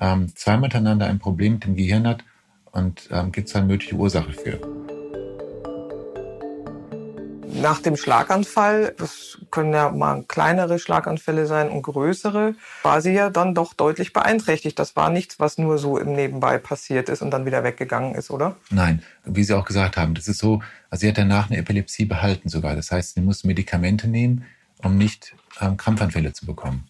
ähm, 0.00 0.34
zweimal 0.34 0.70
hintereinander 0.70 1.06
ein 1.06 1.18
Problem 1.18 1.54
mit 1.54 1.64
dem 1.64 1.76
Gehirn 1.76 2.08
hat 2.08 2.24
und 2.72 3.08
ähm, 3.12 3.30
gibt 3.30 3.48
es 3.48 3.54
eine 3.54 3.66
mögliche 3.66 3.94
Ursache 3.94 4.32
für 4.32 4.81
nach 7.62 7.80
dem 7.80 7.96
Schlaganfall, 7.96 8.94
das 8.98 9.38
können 9.50 9.72
ja 9.72 9.90
mal 9.90 10.24
kleinere 10.24 10.78
Schlaganfälle 10.78 11.46
sein 11.46 11.70
und 11.70 11.82
größere, 11.82 12.54
war 12.82 13.00
sie 13.00 13.12
ja 13.12 13.30
dann 13.30 13.54
doch 13.54 13.72
deutlich 13.72 14.12
beeinträchtigt. 14.12 14.78
Das 14.78 14.96
war 14.96 15.08
nichts, 15.08 15.40
was 15.40 15.56
nur 15.56 15.78
so 15.78 15.96
im 15.96 16.12
Nebenbei 16.12 16.58
passiert 16.58 17.08
ist 17.08 17.22
und 17.22 17.30
dann 17.30 17.46
wieder 17.46 17.64
weggegangen 17.64 18.14
ist, 18.14 18.30
oder? 18.30 18.56
Nein, 18.70 19.02
wie 19.24 19.44
Sie 19.44 19.54
auch 19.54 19.64
gesagt 19.64 19.96
haben, 19.96 20.14
das 20.14 20.28
ist 20.28 20.38
so, 20.38 20.60
also 20.90 21.00
sie 21.00 21.08
hat 21.08 21.18
danach 21.18 21.48
eine 21.48 21.58
Epilepsie 21.58 22.04
behalten 22.04 22.48
sogar. 22.48 22.76
Das 22.76 22.90
heißt, 22.90 23.14
sie 23.14 23.20
muss 23.20 23.44
Medikamente 23.44 24.08
nehmen, 24.08 24.44
um 24.82 24.98
nicht 24.98 25.34
ähm, 25.60 25.76
Krampfanfälle 25.76 26.32
zu 26.32 26.44
bekommen. 26.44 26.88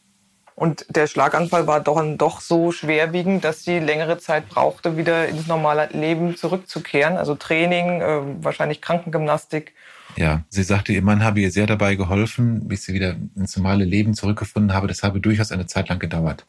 Und 0.54 0.86
der 0.88 1.06
Schlaganfall 1.06 1.66
war 1.66 1.80
doch, 1.80 2.02
doch 2.16 2.40
so 2.40 2.72
schwerwiegend, 2.72 3.44
dass 3.44 3.64
sie 3.64 3.78
längere 3.78 4.18
Zeit 4.18 4.48
brauchte, 4.48 4.96
wieder 4.96 5.26
ins 5.28 5.46
normale 5.46 5.88
Leben 5.92 6.36
zurückzukehren. 6.36 7.16
Also 7.16 7.34
Training, 7.34 8.00
äh, 8.00 8.20
wahrscheinlich 8.44 8.80
Krankengymnastik 8.80 9.74
ja, 10.16 10.42
sie 10.48 10.62
sagte, 10.62 10.92
ihr 10.92 11.02
Mann 11.02 11.24
habe 11.24 11.40
ihr 11.40 11.50
sehr 11.50 11.66
dabei 11.66 11.94
geholfen, 11.94 12.68
bis 12.68 12.84
sie 12.84 12.94
wieder 12.94 13.16
ins 13.36 13.56
normale 13.56 13.84
Leben 13.84 14.14
zurückgefunden 14.14 14.74
habe. 14.74 14.86
Das 14.86 15.02
habe 15.02 15.20
durchaus 15.20 15.52
eine 15.52 15.66
Zeit 15.66 15.88
lang 15.88 15.98
gedauert. 15.98 16.46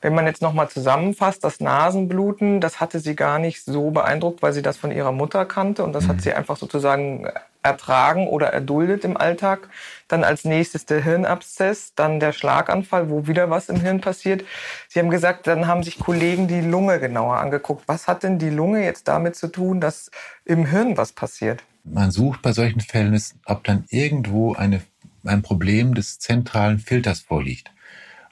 Wenn 0.00 0.14
man 0.14 0.26
jetzt 0.26 0.42
nochmal 0.42 0.68
zusammenfasst, 0.68 1.42
das 1.42 1.60
Nasenbluten, 1.60 2.60
das 2.60 2.80
hatte 2.80 3.00
sie 3.00 3.16
gar 3.16 3.38
nicht 3.38 3.64
so 3.64 3.90
beeindruckt, 3.90 4.42
weil 4.42 4.52
sie 4.52 4.62
das 4.62 4.76
von 4.76 4.92
ihrer 4.92 5.12
Mutter 5.12 5.44
kannte 5.44 5.82
und 5.82 5.92
das 5.92 6.04
mhm. 6.04 6.08
hat 6.08 6.22
sie 6.22 6.32
einfach 6.32 6.56
sozusagen 6.56 7.26
ertragen 7.62 8.28
oder 8.28 8.52
erduldet 8.52 9.04
im 9.04 9.16
Alltag. 9.16 9.68
Dann 10.08 10.22
als 10.22 10.44
nächstes 10.44 10.86
der 10.86 11.02
Hirnabszess, 11.02 11.94
dann 11.96 12.20
der 12.20 12.32
Schlaganfall, 12.32 13.10
wo 13.10 13.26
wieder 13.26 13.50
was 13.50 13.68
im 13.68 13.80
Hirn 13.80 14.00
passiert. 14.00 14.44
Sie 14.88 15.00
haben 15.00 15.10
gesagt, 15.10 15.48
dann 15.48 15.66
haben 15.66 15.82
sich 15.82 15.98
Kollegen 15.98 16.46
die 16.46 16.60
Lunge 16.60 17.00
genauer 17.00 17.38
angeguckt. 17.38 17.82
Was 17.88 18.06
hat 18.06 18.22
denn 18.22 18.38
die 18.38 18.50
Lunge 18.50 18.84
jetzt 18.84 19.08
damit 19.08 19.34
zu 19.34 19.48
tun, 19.48 19.80
dass 19.80 20.10
im 20.44 20.66
Hirn 20.66 20.96
was 20.96 21.12
passiert? 21.12 21.64
Man 21.90 22.10
sucht 22.10 22.42
bei 22.42 22.52
solchen 22.52 22.80
Fällen, 22.80 23.14
ist, 23.14 23.36
ob 23.44 23.64
dann 23.64 23.84
irgendwo 23.90 24.54
eine, 24.54 24.82
ein 25.24 25.42
Problem 25.42 25.94
des 25.94 26.18
zentralen 26.18 26.78
Filters 26.78 27.20
vorliegt. 27.20 27.70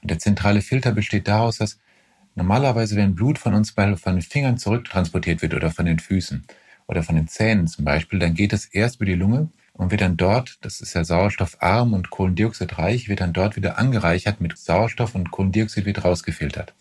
Und 0.03 0.11
der 0.11 0.19
zentrale 0.19 0.61
Filter 0.61 0.93
besteht 0.93 1.29
daraus, 1.29 1.59
dass 1.59 1.79
normalerweise, 2.35 2.97
wenn 2.97 3.15
Blut 3.15 3.39
von 3.39 3.55
uns 3.55 3.71
von 3.71 3.97
den 4.05 4.23
Fingern 4.23 4.59
zurücktransportiert 4.59 5.43
wird 5.43 5.55
oder 5.55 5.71
von 5.71 5.87
den 5.87 5.99
Füßen 5.99 6.45
oder 6.87 7.03
von 7.03 7.17
den 7.17 7.29
Zähnen 7.29 7.67
zum 7.67 7.85
Beispiel, 7.85 8.19
dann 8.19 8.35
geht 8.35 8.53
es 8.53 8.67
erst 8.67 8.97
über 8.97 9.07
die 9.07 9.15
Lunge 9.15 9.49
und 9.73 9.91
wird 9.91 10.03
dann 10.03 10.17
dort, 10.17 10.59
das 10.61 10.81
ist 10.81 10.95
ja 10.95 11.05
sauerstoffarm 11.05 11.95
und 11.95 12.11
kohlendioxidreich, 12.11 13.09
wird 13.09 13.21
dann 13.21 13.33
dort 13.33 13.57
wieder 13.57 13.79
angereichert 13.79 14.41
mit 14.41 14.57
Sauerstoff 14.59 15.15
und 15.15 15.31
Kohlendioxid 15.31 15.85
wird 15.85 16.05
rausgefiltert. 16.05 16.75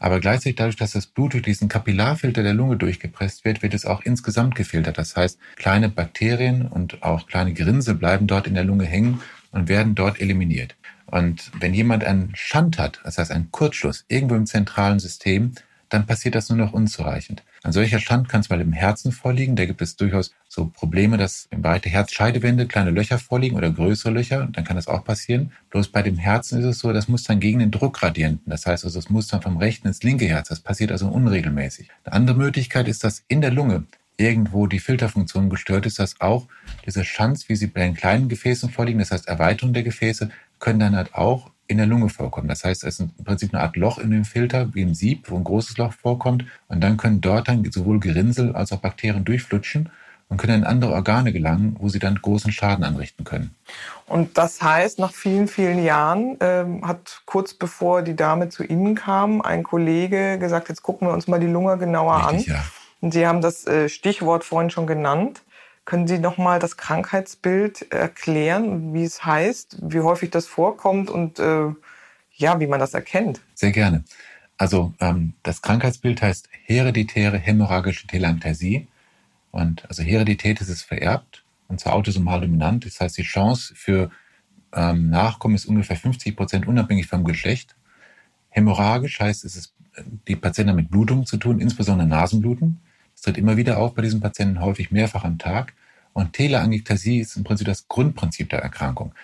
Aber 0.00 0.18
gleichzeitig 0.18 0.56
dadurch, 0.56 0.76
dass 0.76 0.92
das 0.92 1.06
Blut 1.06 1.34
durch 1.34 1.42
diesen 1.42 1.68
Kapillarfilter 1.68 2.42
der 2.42 2.54
Lunge 2.54 2.78
durchgepresst 2.78 3.44
wird, 3.44 3.62
wird 3.62 3.74
es 3.74 3.84
auch 3.84 4.00
insgesamt 4.00 4.54
gefiltert. 4.54 4.96
Das 4.96 5.14
heißt, 5.14 5.38
kleine 5.56 5.90
Bakterien 5.90 6.66
und 6.66 7.02
auch 7.02 7.26
kleine 7.26 7.52
Grinse 7.52 7.94
bleiben 7.94 8.26
dort 8.26 8.46
in 8.46 8.54
der 8.54 8.64
Lunge 8.64 8.86
hängen 8.86 9.20
und 9.52 9.68
werden 9.68 9.94
dort 9.94 10.18
eliminiert. 10.18 10.74
Und 11.04 11.52
wenn 11.60 11.74
jemand 11.74 12.02
einen 12.04 12.32
Schand 12.34 12.78
hat, 12.78 13.00
das 13.04 13.18
heißt 13.18 13.30
einen 13.30 13.50
Kurzschluss 13.50 14.06
irgendwo 14.08 14.36
im 14.36 14.46
zentralen 14.46 15.00
System, 15.00 15.52
dann 15.90 16.06
passiert 16.06 16.34
das 16.34 16.48
nur 16.48 16.56
noch 16.56 16.72
unzureichend. 16.72 17.42
Ein 17.62 17.72
solcher 17.72 17.98
Stand 17.98 18.28
kann 18.28 18.42
zwar 18.42 18.60
im 18.60 18.72
Herzen 18.72 19.12
vorliegen, 19.12 19.56
da 19.56 19.66
gibt 19.66 19.82
es 19.82 19.96
durchaus 19.96 20.32
so 20.48 20.66
Probleme, 20.66 21.18
dass 21.18 21.48
im 21.50 21.62
Bereich 21.62 21.82
der 21.82 21.92
Herzscheidewände 21.92 22.66
kleine 22.66 22.90
Löcher 22.90 23.18
vorliegen 23.18 23.56
oder 23.56 23.70
größere 23.70 24.12
Löcher, 24.12 24.48
dann 24.50 24.64
kann 24.64 24.76
das 24.76 24.88
auch 24.88 25.04
passieren. 25.04 25.52
Bloß 25.70 25.88
bei 25.88 26.02
dem 26.02 26.16
Herzen 26.16 26.60
ist 26.60 26.64
es 26.64 26.78
so, 26.78 26.92
das 26.92 27.08
muss 27.08 27.24
dann 27.24 27.40
gegen 27.40 27.58
den 27.58 27.70
Druckgradienten, 27.70 28.48
das 28.50 28.66
heißt 28.66 28.84
also, 28.84 28.98
es 28.98 29.10
muss 29.10 29.28
dann 29.28 29.42
vom 29.42 29.58
rechten 29.58 29.88
ins 29.88 30.02
linke 30.02 30.26
Herz, 30.26 30.48
das 30.48 30.60
passiert 30.60 30.92
also 30.92 31.08
unregelmäßig. 31.08 31.90
Eine 32.04 32.14
andere 32.14 32.36
Möglichkeit 32.36 32.88
ist, 32.88 33.04
dass 33.04 33.24
in 33.28 33.40
der 33.40 33.50
Lunge 33.50 33.84
irgendwo 34.16 34.66
die 34.66 34.80
Filterfunktion 34.80 35.48
gestört 35.50 35.86
ist, 35.86 35.98
dass 35.98 36.20
auch 36.20 36.46
diese 36.86 37.04
Schanz, 37.04 37.48
wie 37.48 37.56
sie 37.56 37.66
bei 37.66 37.80
den 37.80 37.94
kleinen 37.94 38.28
Gefäßen 38.28 38.70
vorliegen, 38.70 38.98
das 38.98 39.10
heißt 39.10 39.28
Erweiterung 39.28 39.72
der 39.72 39.82
Gefäße, 39.82 40.30
können 40.58 40.78
dann 40.78 40.94
halt 40.94 41.14
auch 41.14 41.50
in 41.70 41.78
der 41.78 41.86
Lunge 41.86 42.08
vorkommen. 42.08 42.48
Das 42.48 42.64
heißt, 42.64 42.84
es 42.84 42.98
ist 42.98 43.12
im 43.18 43.24
Prinzip 43.24 43.54
eine 43.54 43.62
Art 43.62 43.76
Loch 43.76 43.98
in 43.98 44.10
dem 44.10 44.24
Filter, 44.24 44.74
wie 44.74 44.82
im 44.82 44.94
Sieb, 44.94 45.30
wo 45.30 45.36
ein 45.36 45.44
großes 45.44 45.78
Loch 45.78 45.92
vorkommt. 45.92 46.44
Und 46.68 46.80
dann 46.80 46.96
können 46.96 47.20
dort 47.20 47.48
dann 47.48 47.64
sowohl 47.70 48.00
Gerinnsel 48.00 48.54
als 48.54 48.72
auch 48.72 48.78
Bakterien 48.78 49.24
durchflutschen 49.24 49.88
und 50.28 50.36
können 50.36 50.62
in 50.62 50.64
andere 50.64 50.92
Organe 50.92 51.32
gelangen, 51.32 51.76
wo 51.78 51.88
sie 51.88 51.98
dann 51.98 52.14
großen 52.14 52.52
Schaden 52.52 52.84
anrichten 52.84 53.24
können. 53.24 53.54
Und 54.06 54.38
das 54.38 54.62
heißt, 54.62 54.98
nach 54.98 55.12
vielen, 55.12 55.48
vielen 55.48 55.82
Jahren 55.82 56.36
ähm, 56.40 56.86
hat 56.86 57.22
kurz 57.26 57.52
bevor 57.52 58.02
die 58.02 58.16
Dame 58.16 58.48
zu 58.48 58.64
Ihnen 58.64 58.94
kam, 58.94 59.42
ein 59.42 59.62
Kollege 59.62 60.38
gesagt, 60.38 60.68
jetzt 60.68 60.82
gucken 60.82 61.08
wir 61.08 61.14
uns 61.14 61.28
mal 61.28 61.40
die 61.40 61.46
Lunge 61.46 61.78
genauer 61.78 62.30
Richtig, 62.30 62.50
an. 62.50 62.56
Ja. 62.56 62.64
Und 63.00 63.12
Sie 63.12 63.26
haben 63.26 63.40
das 63.40 63.66
äh, 63.66 63.88
Stichwort 63.88 64.44
vorhin 64.44 64.70
schon 64.70 64.86
genannt. 64.86 65.42
Können 65.90 66.06
Sie 66.06 66.20
noch 66.20 66.38
mal 66.38 66.60
das 66.60 66.76
Krankheitsbild 66.76 67.90
erklären, 67.90 68.94
wie 68.94 69.02
es 69.02 69.24
heißt, 69.24 69.78
wie 69.82 69.98
häufig 69.98 70.30
das 70.30 70.46
vorkommt 70.46 71.10
und 71.10 71.40
äh, 71.40 71.64
ja, 72.36 72.60
wie 72.60 72.68
man 72.68 72.78
das 72.78 72.94
erkennt? 72.94 73.40
Sehr 73.56 73.72
gerne. 73.72 74.04
Also 74.56 74.94
ähm, 75.00 75.32
das 75.42 75.62
Krankheitsbild 75.62 76.22
heißt 76.22 76.48
hereditäre 76.64 77.38
hämorrhagische 77.38 78.06
Telangiektasie. 78.06 78.86
Und 79.50 79.84
also 79.88 80.04
Heredität 80.04 80.60
ist 80.60 80.68
es 80.68 80.82
vererbt 80.82 81.42
und 81.66 81.80
zwar 81.80 81.94
autosomal 81.94 82.40
dominant. 82.40 82.86
Das 82.86 83.00
heißt, 83.00 83.18
die 83.18 83.24
Chance 83.24 83.74
für 83.74 84.12
ähm, 84.72 85.10
Nachkommen 85.10 85.56
ist 85.56 85.66
ungefähr 85.66 85.96
50 85.96 86.36
Prozent 86.36 86.68
unabhängig 86.68 87.08
vom 87.08 87.24
Geschlecht. 87.24 87.74
Hämorrhagisch 88.50 89.18
heißt, 89.18 89.44
es 89.44 89.56
ist 89.56 89.74
die 90.28 90.36
Patienten 90.36 90.76
mit 90.76 90.88
Blutung 90.88 91.26
zu 91.26 91.36
tun, 91.36 91.58
insbesondere 91.58 92.06
Nasenbluten. 92.06 92.78
Das 93.14 93.22
tritt 93.22 93.38
immer 93.38 93.56
wieder 93.56 93.78
auf 93.78 93.94
bei 93.94 94.02
diesen 94.02 94.20
Patienten, 94.20 94.60
häufig 94.60 94.92
mehrfach 94.92 95.24
am 95.24 95.38
Tag. 95.38 95.74
Und 96.12 96.32
Teleangiektasie 96.32 97.20
ist 97.20 97.36
im 97.36 97.44
Prinzip 97.44 97.66
das 97.66 97.88
Grundprinzip 97.88 98.50
der 98.50 98.60
Erkrankung. 98.60 99.14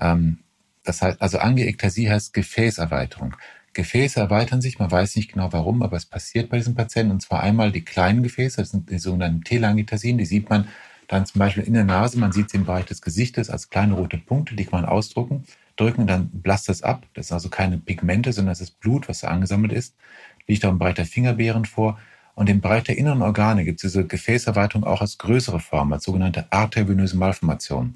Ähm, 0.00 0.38
das 0.84 1.02
heißt, 1.02 1.20
also 1.20 1.38
Angiektasie 1.38 2.10
heißt 2.10 2.34
Gefäßerweiterung. 2.34 3.36
Gefäße 3.72 4.20
erweitern 4.20 4.60
sich, 4.60 4.78
man 4.78 4.90
weiß 4.90 5.16
nicht 5.16 5.32
genau 5.32 5.52
warum, 5.52 5.82
aber 5.82 5.96
es 5.96 6.06
passiert 6.06 6.48
bei 6.48 6.58
diesen 6.58 6.74
Patienten. 6.74 7.12
Und 7.12 7.20
zwar 7.20 7.42
einmal 7.42 7.72
die 7.72 7.84
kleinen 7.84 8.22
Gefäße, 8.22 8.58
das 8.58 8.70
sind 8.70 8.90
die 8.90 8.98
sogenannten 8.98 9.42
Telangiektasien, 9.42 10.18
die 10.18 10.26
sieht 10.26 10.48
man 10.48 10.68
dann 11.08 11.26
zum 11.26 11.38
Beispiel 11.38 11.64
in 11.64 11.74
der 11.74 11.84
Nase, 11.84 12.18
man 12.18 12.32
sieht 12.32 12.50
sie 12.50 12.56
im 12.56 12.64
Bereich 12.64 12.86
des 12.86 13.02
Gesichtes 13.02 13.50
als 13.50 13.68
kleine 13.68 13.94
rote 13.94 14.16
Punkte, 14.16 14.54
die 14.56 14.64
kann 14.64 14.82
man 14.82 14.88
ausdrucken, 14.88 15.44
drücken, 15.76 16.06
dann 16.06 16.30
blasst 16.30 16.68
das 16.68 16.82
ab. 16.82 17.04
Das 17.14 17.28
sind 17.28 17.34
also 17.34 17.48
keine 17.48 17.78
Pigmente, 17.78 18.32
sondern 18.32 18.52
das 18.52 18.60
ist 18.60 18.80
Blut, 18.80 19.08
was 19.08 19.20
da 19.20 19.28
angesammelt 19.28 19.72
ist. 19.72 19.94
Liegt 20.46 20.64
auch 20.64 20.70
im 20.70 20.78
Bereich 20.78 20.94
der 20.94 21.06
Fingerbeeren 21.06 21.64
vor. 21.64 21.98
Und 22.34 22.48
im 22.48 22.60
Bereich 22.60 22.84
der 22.84 22.98
inneren 22.98 23.22
Organe 23.22 23.64
gibt 23.64 23.82
es 23.82 23.92
diese 23.92 24.06
Gefäßerweiterung 24.06 24.84
auch 24.84 25.00
als 25.00 25.18
größere 25.18 25.60
Form, 25.60 25.92
als 25.92 26.04
sogenannte 26.04 26.46
arteriovenöse 26.50 27.16
Malformation. 27.16 27.94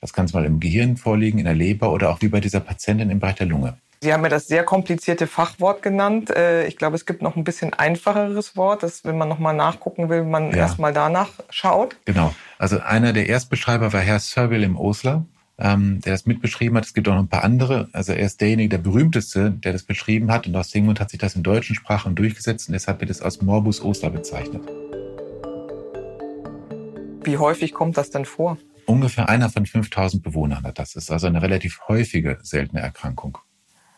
Das 0.00 0.12
kann 0.12 0.26
Beispiel 0.26 0.44
im 0.44 0.60
Gehirn 0.60 0.96
vorliegen, 0.96 1.38
in 1.38 1.44
der 1.44 1.54
Leber 1.54 1.90
oder 1.92 2.10
auch 2.10 2.20
wie 2.20 2.28
bei 2.28 2.40
dieser 2.40 2.60
Patientin 2.60 3.10
im 3.10 3.20
Bereich 3.20 3.36
der 3.36 3.46
Lunge. 3.46 3.78
Sie 4.00 4.12
haben 4.12 4.22
ja 4.22 4.28
das 4.28 4.46
sehr 4.46 4.64
komplizierte 4.64 5.26
Fachwort 5.26 5.80
genannt. 5.80 6.28
Äh, 6.28 6.66
ich 6.66 6.76
glaube, 6.76 6.94
es 6.94 7.06
gibt 7.06 7.22
noch 7.22 7.36
ein 7.36 7.44
bisschen 7.44 7.72
einfacheres 7.72 8.54
Wort, 8.54 8.82
dass 8.82 9.02
wenn 9.04 9.16
man 9.16 9.30
nochmal 9.30 9.54
nachgucken 9.54 10.10
will, 10.10 10.24
man 10.24 10.50
ja. 10.50 10.58
erstmal 10.58 10.92
danach 10.92 11.30
schaut. 11.48 11.96
Genau. 12.04 12.34
Also 12.58 12.80
einer 12.80 13.14
der 13.14 13.28
Erstbeschreiber 13.28 13.94
war 13.94 14.00
Herr 14.00 14.20
Sir 14.20 14.50
William 14.50 14.76
Osler 14.76 15.24
ähm, 15.58 16.00
der 16.00 16.12
das 16.12 16.26
mitbeschrieben 16.26 16.76
hat. 16.76 16.84
Es 16.84 16.94
gibt 16.94 17.08
auch 17.08 17.14
noch 17.14 17.22
ein 17.22 17.28
paar 17.28 17.44
andere. 17.44 17.88
Also 17.92 18.12
er 18.12 18.26
ist 18.26 18.40
derjenige, 18.40 18.70
der 18.70 18.78
berühmteste, 18.78 19.50
der 19.50 19.72
das 19.72 19.84
beschrieben 19.84 20.30
hat. 20.30 20.46
Und 20.46 20.56
aus 20.56 20.70
dem 20.70 20.86
Grund 20.86 21.00
hat 21.00 21.10
sich 21.10 21.20
das 21.20 21.36
in 21.36 21.42
deutschen 21.42 21.76
Sprachen 21.76 22.14
durchgesetzt 22.14 22.68
und 22.68 22.72
deshalb 22.72 23.00
wird 23.00 23.10
es 23.10 23.22
als 23.22 23.40
Morbus 23.42 23.80
Oster 23.80 24.10
bezeichnet. 24.10 24.62
Wie 27.22 27.38
häufig 27.38 27.72
kommt 27.72 27.96
das 27.96 28.10
denn 28.10 28.24
vor? 28.24 28.58
Ungefähr 28.86 29.28
einer 29.28 29.48
von 29.48 29.64
5000 29.64 30.22
Bewohnern 30.22 30.64
hat 30.64 30.78
das. 30.78 30.92
Das 30.92 31.04
ist 31.04 31.10
also 31.10 31.26
eine 31.26 31.40
relativ 31.40 31.80
häufige 31.88 32.38
seltene 32.42 32.82
Erkrankung. 32.82 33.38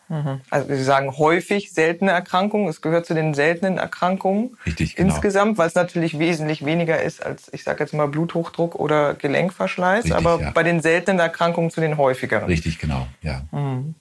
Mhm. 0.09 0.41
Also 0.49 0.67
Sie 0.67 0.83
sagen 0.83 1.17
häufig 1.17 1.71
seltene 1.71 2.11
Erkrankungen. 2.11 2.67
Es 2.67 2.81
gehört 2.81 3.05
zu 3.05 3.13
den 3.13 3.33
seltenen 3.33 3.77
Erkrankungen 3.77 4.57
Richtig, 4.65 4.95
genau. 4.95 5.13
insgesamt, 5.13 5.57
weil 5.57 5.67
es 5.67 5.75
natürlich 5.75 6.17
wesentlich 6.19 6.65
weniger 6.65 7.01
ist 7.01 7.25
als, 7.25 7.51
ich 7.53 7.63
sage 7.63 7.83
jetzt 7.83 7.93
mal, 7.93 8.07
Bluthochdruck 8.07 8.75
oder 8.75 9.13
Gelenkverschleiß. 9.15 10.05
Richtig, 10.05 10.17
aber 10.17 10.39
ja. 10.41 10.51
bei 10.51 10.63
den 10.63 10.81
seltenen 10.81 11.19
Erkrankungen 11.19 11.71
zu 11.71 11.81
den 11.81 11.97
häufigeren. 11.97 12.45
Richtig, 12.45 12.79
genau, 12.79 13.07
ja. 13.21 13.41
Mhm. 13.51 13.95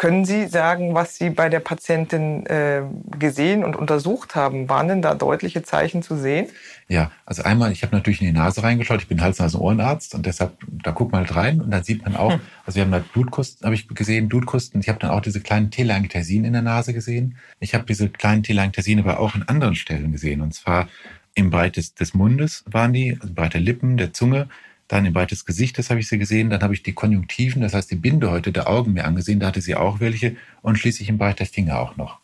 Können 0.00 0.24
Sie 0.24 0.46
sagen, 0.46 0.94
was 0.94 1.16
Sie 1.16 1.28
bei 1.28 1.50
der 1.50 1.60
Patientin 1.60 2.46
äh, 2.46 2.80
gesehen 3.18 3.62
und 3.62 3.76
untersucht 3.76 4.34
haben? 4.34 4.66
Waren 4.70 4.88
denn 4.88 5.02
da 5.02 5.14
deutliche 5.14 5.62
Zeichen 5.62 6.02
zu 6.02 6.16
sehen? 6.16 6.46
Ja, 6.88 7.10
also 7.26 7.42
einmal, 7.42 7.70
ich 7.70 7.82
habe 7.82 7.94
natürlich 7.94 8.22
in 8.22 8.28
die 8.28 8.32
Nase 8.32 8.62
reingeschaut. 8.62 9.02
Ich 9.02 9.08
bin 9.08 9.20
Hals-Nasen-Ohrenarzt 9.20 10.14
und 10.14 10.24
deshalb, 10.24 10.56
da 10.82 10.92
guckt 10.92 11.12
man 11.12 11.26
halt 11.26 11.36
rein 11.36 11.60
und 11.60 11.70
dann 11.70 11.84
sieht 11.84 12.02
man 12.02 12.16
auch, 12.16 12.32
hm. 12.32 12.40
also 12.64 12.76
wir 12.76 12.84
haben 12.84 12.94
halt 12.94 13.12
Blutkosten, 13.12 13.66
habe 13.66 13.74
ich 13.74 13.88
gesehen, 13.88 14.30
Blutkosten. 14.30 14.80
Ich 14.80 14.88
habe 14.88 14.98
dann 14.98 15.10
auch 15.10 15.20
diese 15.20 15.42
kleinen 15.42 15.70
Telangiektasien 15.70 16.46
in 16.46 16.54
der 16.54 16.62
Nase 16.62 16.94
gesehen. 16.94 17.36
Ich 17.58 17.74
habe 17.74 17.84
diese 17.84 18.08
kleinen 18.08 18.42
Telangiektasien 18.42 19.00
aber 19.00 19.20
auch 19.20 19.34
in 19.34 19.42
anderen 19.42 19.74
Stellen 19.74 20.12
gesehen 20.12 20.40
und 20.40 20.54
zwar 20.54 20.88
im 21.34 21.50
Bereich 21.50 21.72
des, 21.72 21.94
des 21.94 22.14
Mundes 22.14 22.64
waren 22.64 22.94
die, 22.94 23.18
also 23.20 23.28
im 23.28 23.34
Bereich 23.34 23.50
der 23.50 23.60
Lippen, 23.60 23.98
der 23.98 24.14
Zunge, 24.14 24.48
dann 24.90 25.06
im 25.06 25.12
Bereich 25.12 25.28
des 25.28 25.46
Gesichtes 25.46 25.88
habe 25.88 26.00
ich 26.00 26.08
sie 26.08 26.18
gesehen. 26.18 26.50
Dann 26.50 26.62
habe 26.62 26.74
ich 26.74 26.82
die 26.82 26.94
Konjunktiven, 26.94 27.62
das 27.62 27.74
heißt 27.74 27.90
die 27.90 27.96
Bindehäute 27.96 28.50
der 28.50 28.68
Augen 28.68 28.92
mir 28.92 29.04
angesehen. 29.04 29.38
Da 29.38 29.46
hatte 29.46 29.60
sie 29.60 29.76
auch 29.76 30.00
welche. 30.00 30.36
Und 30.62 30.78
schließlich 30.78 31.08
im 31.08 31.18
Bereich 31.18 31.36
der 31.36 31.46
Finger 31.46 31.78
auch 31.78 31.96
noch. 31.96 32.18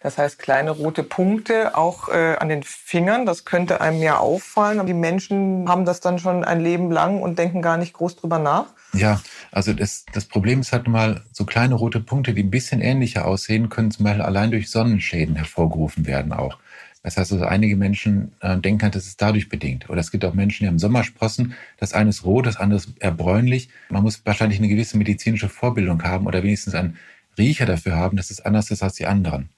Das 0.00 0.18
heißt, 0.18 0.38
kleine 0.38 0.70
rote 0.70 1.02
Punkte 1.02 1.76
auch 1.76 2.08
äh, 2.08 2.36
an 2.38 2.48
den 2.48 2.62
Fingern, 2.62 3.26
das 3.26 3.44
könnte 3.44 3.80
einem 3.80 4.00
ja 4.00 4.18
auffallen. 4.18 4.78
Aber 4.78 4.86
die 4.86 4.94
Menschen 4.94 5.68
haben 5.68 5.84
das 5.84 6.00
dann 6.00 6.18
schon 6.18 6.44
ein 6.44 6.60
Leben 6.60 6.90
lang 6.90 7.20
und 7.20 7.38
denken 7.38 7.62
gar 7.62 7.76
nicht 7.76 7.94
groß 7.94 8.16
drüber 8.16 8.38
nach. 8.38 8.66
Ja, 8.94 9.20
also 9.52 9.72
das, 9.72 10.04
das 10.12 10.24
Problem 10.24 10.60
ist 10.60 10.72
halt 10.72 10.88
mal, 10.88 11.22
so 11.32 11.44
kleine 11.44 11.74
rote 11.74 12.00
Punkte, 12.00 12.32
die 12.32 12.42
ein 12.42 12.50
bisschen 12.50 12.80
ähnlicher 12.80 13.26
aussehen, 13.26 13.68
können 13.68 13.90
zum 13.90 14.04
Beispiel 14.04 14.22
allein 14.22 14.50
durch 14.50 14.70
Sonnenschäden 14.70 15.36
hervorgerufen 15.36 16.06
werden 16.06 16.32
auch. 16.32 16.58
Das 17.02 17.16
heißt 17.16 17.32
also, 17.32 17.44
einige 17.44 17.76
Menschen 17.76 18.32
äh, 18.40 18.58
denken 18.58 18.82
halt, 18.82 18.94
das 18.94 19.06
ist 19.06 19.22
dadurch 19.22 19.48
bedingt. 19.48 19.88
Oder 19.88 20.00
es 20.00 20.10
gibt 20.10 20.24
auch 20.24 20.34
Menschen, 20.34 20.64
die 20.64 20.68
haben 20.68 20.78
Sommersprossen. 20.78 21.54
Das 21.78 21.92
eine 21.92 22.10
ist 22.10 22.24
rot, 22.24 22.46
das 22.46 22.56
andere 22.56 22.78
ist 22.78 22.90
eher 22.98 23.12
bräunlich. 23.12 23.68
Man 23.88 24.02
muss 24.02 24.24
wahrscheinlich 24.26 24.58
eine 24.58 24.68
gewisse 24.68 24.98
medizinische 24.98 25.48
Vorbildung 25.48 26.02
haben 26.02 26.26
oder 26.26 26.42
wenigstens 26.42 26.74
einen 26.74 26.98
Riecher 27.38 27.66
dafür 27.66 27.96
haben, 27.96 28.16
dass 28.16 28.30
es 28.30 28.40
anders 28.40 28.70
ist 28.70 28.82
als 28.82 28.94
die 28.94 29.06
anderen. 29.06 29.48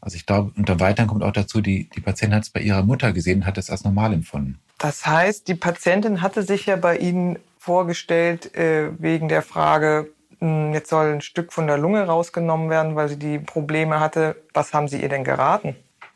Also 0.00 0.16
ich 0.16 0.26
glaube, 0.26 0.52
und 0.56 0.68
dann 0.68 0.80
weiter 0.80 1.06
kommt 1.06 1.22
auch 1.22 1.32
dazu, 1.32 1.62
die, 1.62 1.88
die 1.88 2.00
Patientin 2.00 2.36
hat 2.36 2.42
es 2.42 2.50
bei 2.50 2.60
ihrer 2.60 2.82
Mutter 2.82 3.12
gesehen 3.14 3.40
und 3.40 3.46
hat 3.46 3.56
es 3.56 3.70
als 3.70 3.84
normal 3.84 4.12
empfunden. 4.12 4.60
Das 4.78 5.06
heißt, 5.06 5.48
die 5.48 5.54
Patientin 5.54 6.20
hatte 6.20 6.42
sich 6.42 6.66
ja 6.66 6.76
bei 6.76 6.98
Ihnen 6.98 7.38
vorgestellt 7.58 8.54
äh, 8.54 8.90
wegen 9.00 9.28
der 9.28 9.40
Frage, 9.40 10.10
hm, 10.40 10.74
jetzt 10.74 10.90
soll 10.90 11.14
ein 11.14 11.20
Stück 11.22 11.54
von 11.54 11.66
der 11.66 11.78
Lunge 11.78 12.04
rausgenommen 12.04 12.68
werden, 12.68 12.96
weil 12.96 13.08
sie 13.08 13.18
die 13.18 13.38
Probleme 13.38 13.98
hatte. 14.00 14.36
Was 14.52 14.74
haben 14.74 14.88
Sie 14.88 15.00
ihr 15.00 15.08
denn 15.08 15.24
geraten? 15.24 15.74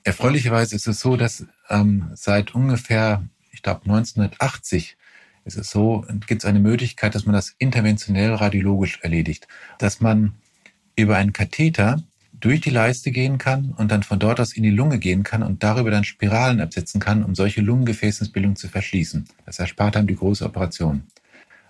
Erfreulicherweise 0.08 0.74
ist 0.74 0.88
es 0.88 1.00
so, 1.00 1.18
dass 1.18 1.44
ähm, 1.68 2.12
seit 2.14 2.54
ungefähr, 2.54 3.28
ich 3.52 3.60
glaube 3.60 3.82
1980, 3.82 4.96
ist 5.44 5.58
es 5.58 5.68
so, 5.68 6.02
gibt 6.26 6.42
es 6.42 6.48
eine 6.48 6.60
Möglichkeit, 6.60 7.14
dass 7.14 7.26
man 7.26 7.34
das 7.34 7.54
interventionell 7.58 8.32
radiologisch 8.32 9.00
erledigt, 9.02 9.46
dass 9.78 10.00
man 10.00 10.32
über 10.96 11.18
einen 11.18 11.34
Katheter 11.34 12.02
durch 12.32 12.62
die 12.62 12.70
Leiste 12.70 13.10
gehen 13.10 13.36
kann 13.36 13.74
und 13.76 13.90
dann 13.92 14.02
von 14.02 14.18
dort 14.18 14.40
aus 14.40 14.54
in 14.54 14.62
die 14.62 14.70
Lunge 14.70 14.98
gehen 14.98 15.24
kann 15.24 15.42
und 15.42 15.62
darüber 15.62 15.90
dann 15.90 16.04
Spiralen 16.04 16.62
absetzen 16.62 17.02
kann, 17.02 17.22
um 17.22 17.34
solche 17.34 17.60
Lungengefäßensbildungen 17.60 18.56
zu 18.56 18.68
verschließen. 18.68 19.28
Das 19.44 19.58
erspart 19.58 19.94
einem 19.94 20.06
die 20.06 20.16
große 20.16 20.42
Operation. 20.42 21.02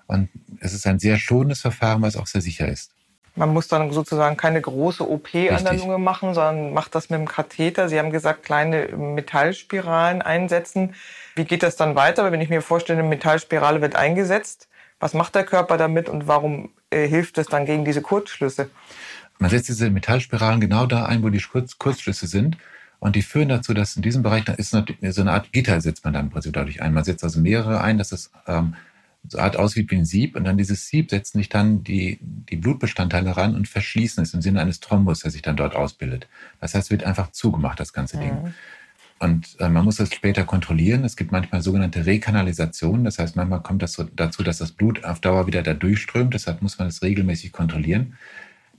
Und 0.07 0.29
es 0.61 0.75
ist 0.75 0.87
ein 0.87 1.01
sehr 1.01 1.19
schonendes 1.19 1.63
Verfahren, 1.63 2.03
was 2.03 2.15
auch 2.15 2.29
sehr 2.29 2.41
sicher 2.41 2.69
ist. 2.69 2.93
Man 3.39 3.53
muss 3.53 3.69
dann 3.69 3.93
sozusagen 3.93 4.37
keine 4.37 4.61
große 4.61 5.09
OP 5.09 5.33
Richtig. 5.33 5.53
an 5.53 5.65
der 5.65 5.75
Lunge 5.75 5.99
machen, 5.99 6.35
sondern 6.35 6.73
macht 6.73 6.95
das 6.95 7.09
mit 7.09 7.21
dem 7.21 7.29
Katheter. 7.29 7.89
Sie 7.89 7.99
haben 7.99 8.11
gesagt, 8.11 8.43
kleine 8.43 8.89
Metallspiralen 8.97 10.23
einsetzen. 10.23 10.95
Wie 11.37 11.45
geht 11.45 11.63
das 11.63 11.77
dann 11.77 11.95
weiter? 11.95 12.33
Wenn 12.33 12.41
ich 12.41 12.49
mir 12.49 12.63
vorstelle, 12.63 12.99
eine 12.99 13.09
Metallspirale 13.09 13.81
wird 13.81 13.95
eingesetzt, 13.95 14.69
was 14.99 15.15
macht 15.15 15.37
der 15.37 15.45
Körper 15.45 15.77
damit 15.77 16.09
und 16.09 16.27
warum 16.27 16.71
äh, 16.91 17.07
hilft 17.07 17.39
es 17.39 17.47
dann 17.47 17.65
gegen 17.65 17.85
diese 17.85 18.03
Kurzschlüsse? 18.03 18.71
Man 19.39 19.51
setzt 19.51 19.69
diese 19.69 19.89
Metallspiralen 19.89 20.61
genau 20.61 20.87
da 20.87 21.05
ein, 21.05 21.23
wo 21.23 21.29
die 21.29 21.41
Kurz 21.41 21.79
Kurzschlüsse 21.79 22.27
sind. 22.27 22.57
Und 22.99 23.15
die 23.15 23.23
führen 23.23 23.49
dazu, 23.49 23.75
dass 23.75 23.95
in 23.95 24.03
diesem 24.03 24.25
Bereich 24.25 24.45
da 24.45 24.55
ist 24.55 24.71
so 24.71 25.21
eine 25.21 25.33
Art 25.33 25.53
Gitter 25.53 25.81
setzt 25.81 26.05
man 26.05 26.15
dann 26.15 26.27
im 26.27 26.31
Prinzip 26.31 26.53
dadurch 26.53 26.83
ein. 26.83 26.93
Man 26.93 27.05
setzt 27.05 27.23
also 27.23 27.39
mehrere 27.39 27.81
ein, 27.81 27.97
dass 27.97 28.11
es 28.11 28.33
ähm, 28.49 28.75
so 29.27 29.39
Art 29.39 29.57
aussieht 29.57 29.91
wie 29.91 29.97
ein 29.97 30.05
Sieb 30.05 30.37
und 30.37 30.45
dann 30.45 30.57
dieses 30.57 30.87
Sieb 30.87 31.11
setzen 31.11 31.39
sich 31.39 31.49
dann 31.49 31.83
die, 31.83 32.19
die 32.21 32.57
Blutbestandteile 32.57 33.37
ran 33.37 33.55
und 33.55 33.69
verschließen 33.69 34.23
es 34.23 34.35
im 34.35 34.43
Sinne 34.43 34.61
eines 34.61 34.81
Thrombus, 34.81 35.21
der 35.21 35.31
sich 35.31 35.43
dann 35.43 35.57
dort 35.57 35.75
ausbildet. 35.75 36.29
Das 36.61 36.75
heißt, 36.75 36.87
es 36.87 36.91
wird 36.91 37.05
einfach 37.05 37.33
zugemacht, 37.33 37.81
das 37.81 37.93
ganze 37.93 38.19
Ding. 38.19 38.43
Mhm. 38.43 38.55
Und 39.19 39.57
äh, 39.59 39.69
man 39.69 39.85
muss 39.85 39.97
das 39.97 40.15
später 40.15 40.45
kontrollieren. 40.45 41.05
Es 41.05 41.17
gibt 41.17 41.33
manchmal 41.33 41.61
sogenannte 41.61 42.07
Rekanalisationen. 42.07 43.05
Das 43.05 43.19
heißt, 43.19 43.35
manchmal 43.35 43.63
kommt 43.63 43.83
das 43.83 43.95
so 43.95 44.05
dazu, 44.05 44.43
dass 44.43 44.59
das 44.59 44.73
Blut 44.73 45.05
auf 45.05 45.21
Dauer 45.21 45.47
wieder 45.47 45.63
da 45.63 45.75
durchströmt. 45.75 46.35
Deshalb 46.35 46.63
muss 46.63 46.79
man 46.79 46.89
das 46.89 47.03
regelmäßig 47.03 47.53
kontrollieren. 47.53 48.17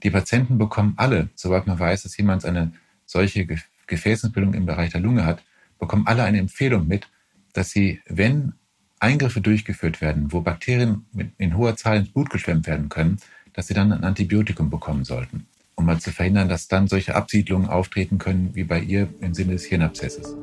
Die 0.02 0.10
Patienten 0.10 0.56
bekommen 0.56 0.94
alle, 0.96 1.28
sobald 1.34 1.66
man 1.66 1.78
weiß, 1.78 2.04
dass 2.04 2.16
jemand 2.16 2.46
eine 2.46 2.72
solche 3.04 3.46
Gefäßensbildung 3.86 4.54
im 4.54 4.64
Bereich 4.64 4.92
der 4.92 5.00
Lunge 5.00 5.26
hat, 5.26 5.42
bekommen 5.78 6.06
alle 6.06 6.22
eine 6.22 6.38
Empfehlung 6.38 6.88
mit, 6.88 7.08
dass 7.52 7.70
sie, 7.70 8.00
wenn 8.06 8.54
Eingriffe 9.00 9.40
durchgeführt 9.40 10.00
werden, 10.00 10.32
wo 10.32 10.40
Bakterien 10.40 11.06
in 11.38 11.56
hoher 11.56 11.76
Zahl 11.76 11.98
ins 11.98 12.12
Blut 12.12 12.30
geschwemmt 12.30 12.66
werden 12.66 12.88
können, 12.88 13.18
dass 13.54 13.66
sie 13.66 13.74
dann 13.74 13.92
ein 13.92 14.04
Antibiotikum 14.04 14.70
bekommen 14.70 15.04
sollten 15.04 15.46
um 15.80 15.86
mal 15.86 15.98
zu 15.98 16.12
verhindern, 16.12 16.48
dass 16.48 16.68
dann 16.68 16.88
solche 16.88 17.14
Absiedlungen 17.14 17.68
auftreten 17.68 18.18
können, 18.18 18.54
wie 18.54 18.64
bei 18.64 18.78
ihr 18.80 19.08
im 19.20 19.32
Sinne 19.32 19.52
des 19.52 19.64
Hirnabszesses. 19.64 20.36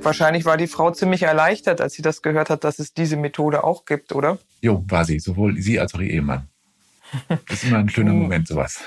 Wahrscheinlich 0.00 0.44
war 0.44 0.56
die 0.56 0.66
Frau 0.66 0.90
ziemlich 0.90 1.22
erleichtert, 1.22 1.80
als 1.80 1.94
sie 1.94 2.02
das 2.02 2.22
gehört 2.22 2.50
hat, 2.50 2.64
dass 2.64 2.80
es 2.80 2.92
diese 2.94 3.16
Methode 3.16 3.62
auch 3.62 3.84
gibt, 3.84 4.12
oder? 4.12 4.38
Jo, 4.60 4.84
war 4.88 5.04
sie, 5.04 5.20
sowohl 5.20 5.60
sie 5.60 5.78
als 5.78 5.94
auch 5.94 6.00
ihr 6.00 6.10
Ehemann. 6.10 6.48
Das 7.28 7.62
ist 7.62 7.64
immer 7.64 7.78
ein 7.78 7.88
schöner 7.88 8.12
Moment, 8.12 8.48
sowas. 8.48 8.80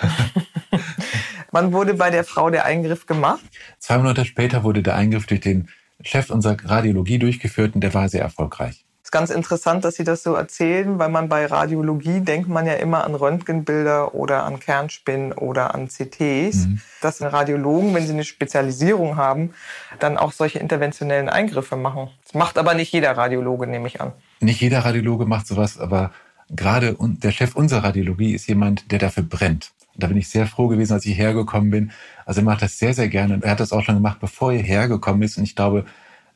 Wann 1.52 1.72
wurde 1.72 1.94
bei 1.94 2.10
der 2.10 2.24
Frau 2.24 2.50
der 2.50 2.66
Eingriff 2.66 3.06
gemacht? 3.06 3.42
Zwei 3.80 3.98
Monate 3.98 4.26
später 4.26 4.64
wurde 4.64 4.84
der 4.84 4.96
Eingriff 4.96 5.26
durch 5.26 5.42
den 5.42 5.70
Chef 6.04 6.30
unserer 6.30 6.58
Radiologie 6.64 7.20
durchgeführt 7.20 7.76
und 7.76 7.82
der 7.82 7.94
war 7.94 8.10
sehr 8.10 8.22
erfolgreich 8.22 8.86
ist 9.12 9.18
ganz 9.18 9.30
interessant, 9.30 9.84
dass 9.84 9.96
Sie 9.96 10.06
das 10.06 10.24
so 10.24 10.36
erzählen, 10.36 10.98
weil 10.98 11.10
man 11.10 11.28
bei 11.28 11.46
Radiologie 11.46 12.22
denkt 12.22 12.48
man 12.48 12.66
ja 12.66 12.76
immer 12.76 13.04
an 13.04 13.14
Röntgenbilder 13.14 14.16
oder 14.16 14.46
an 14.46 14.62
Kernspinnen 14.62 15.34
oder 15.34 15.76
an 15.76 15.90
CTs. 15.90 16.68
Mhm. 16.68 16.82
Dass 17.02 17.22
Radiologen, 17.22 17.94
wenn 17.94 18.06
sie 18.08 18.14
eine 18.14 18.24
Spezialisierung 18.24 19.18
haben, 19.18 19.54
dann 20.00 20.18
auch 20.18 20.32
solche 20.32 20.60
interventionellen 20.60 21.28
Eingriffe 21.28 21.76
machen. 21.76 22.10
Das 22.24 22.36
macht 22.36 22.58
aber 22.58 22.74
nicht 22.74 22.94
jeder 22.94 23.18
Radiologe, 23.18 23.68
nehme 23.68 23.88
ich 23.88 24.00
an. 24.00 24.14
Nicht 24.40 24.62
jeder 24.62 24.80
Radiologe 24.80 25.26
macht 25.26 25.46
sowas, 25.46 25.78
aber 25.78 26.12
gerade 26.50 26.96
der 27.00 27.32
Chef 27.32 27.54
unserer 27.56 27.84
Radiologie 27.84 28.34
ist 28.34 28.48
jemand, 28.48 28.92
der 28.94 29.00
dafür 29.00 29.24
brennt. 29.24 29.72
Da 29.96 30.08
bin 30.08 30.18
ich 30.18 30.30
sehr 30.30 30.48
froh 30.48 30.68
gewesen, 30.68 30.94
als 30.94 31.06
ich 31.06 31.18
hergekommen 31.18 31.70
bin. 31.70 31.92
Also 32.26 32.42
er 32.42 32.46
macht 32.46 32.62
das 32.62 32.80
sehr, 32.80 32.94
sehr 32.94 33.10
gerne. 33.10 33.34
Und 33.36 33.44
er 33.44 33.52
hat 33.52 33.60
das 33.60 33.72
auch 33.72 33.84
schon 33.84 33.96
gemacht, 33.96 34.20
bevor 34.20 34.54
er 34.54 34.62
hergekommen 34.62 35.22
ist. 35.22 35.38
Und 35.38 35.44
ich 35.44 35.56
glaube, 35.56 35.86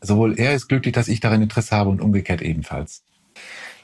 sowohl 0.01 0.37
er 0.37 0.53
ist 0.53 0.67
glücklich, 0.67 0.93
dass 0.93 1.07
ich 1.07 1.19
daran 1.19 1.41
Interesse 1.41 1.75
habe 1.75 1.89
und 1.89 2.01
umgekehrt 2.01 2.41
ebenfalls. 2.41 3.03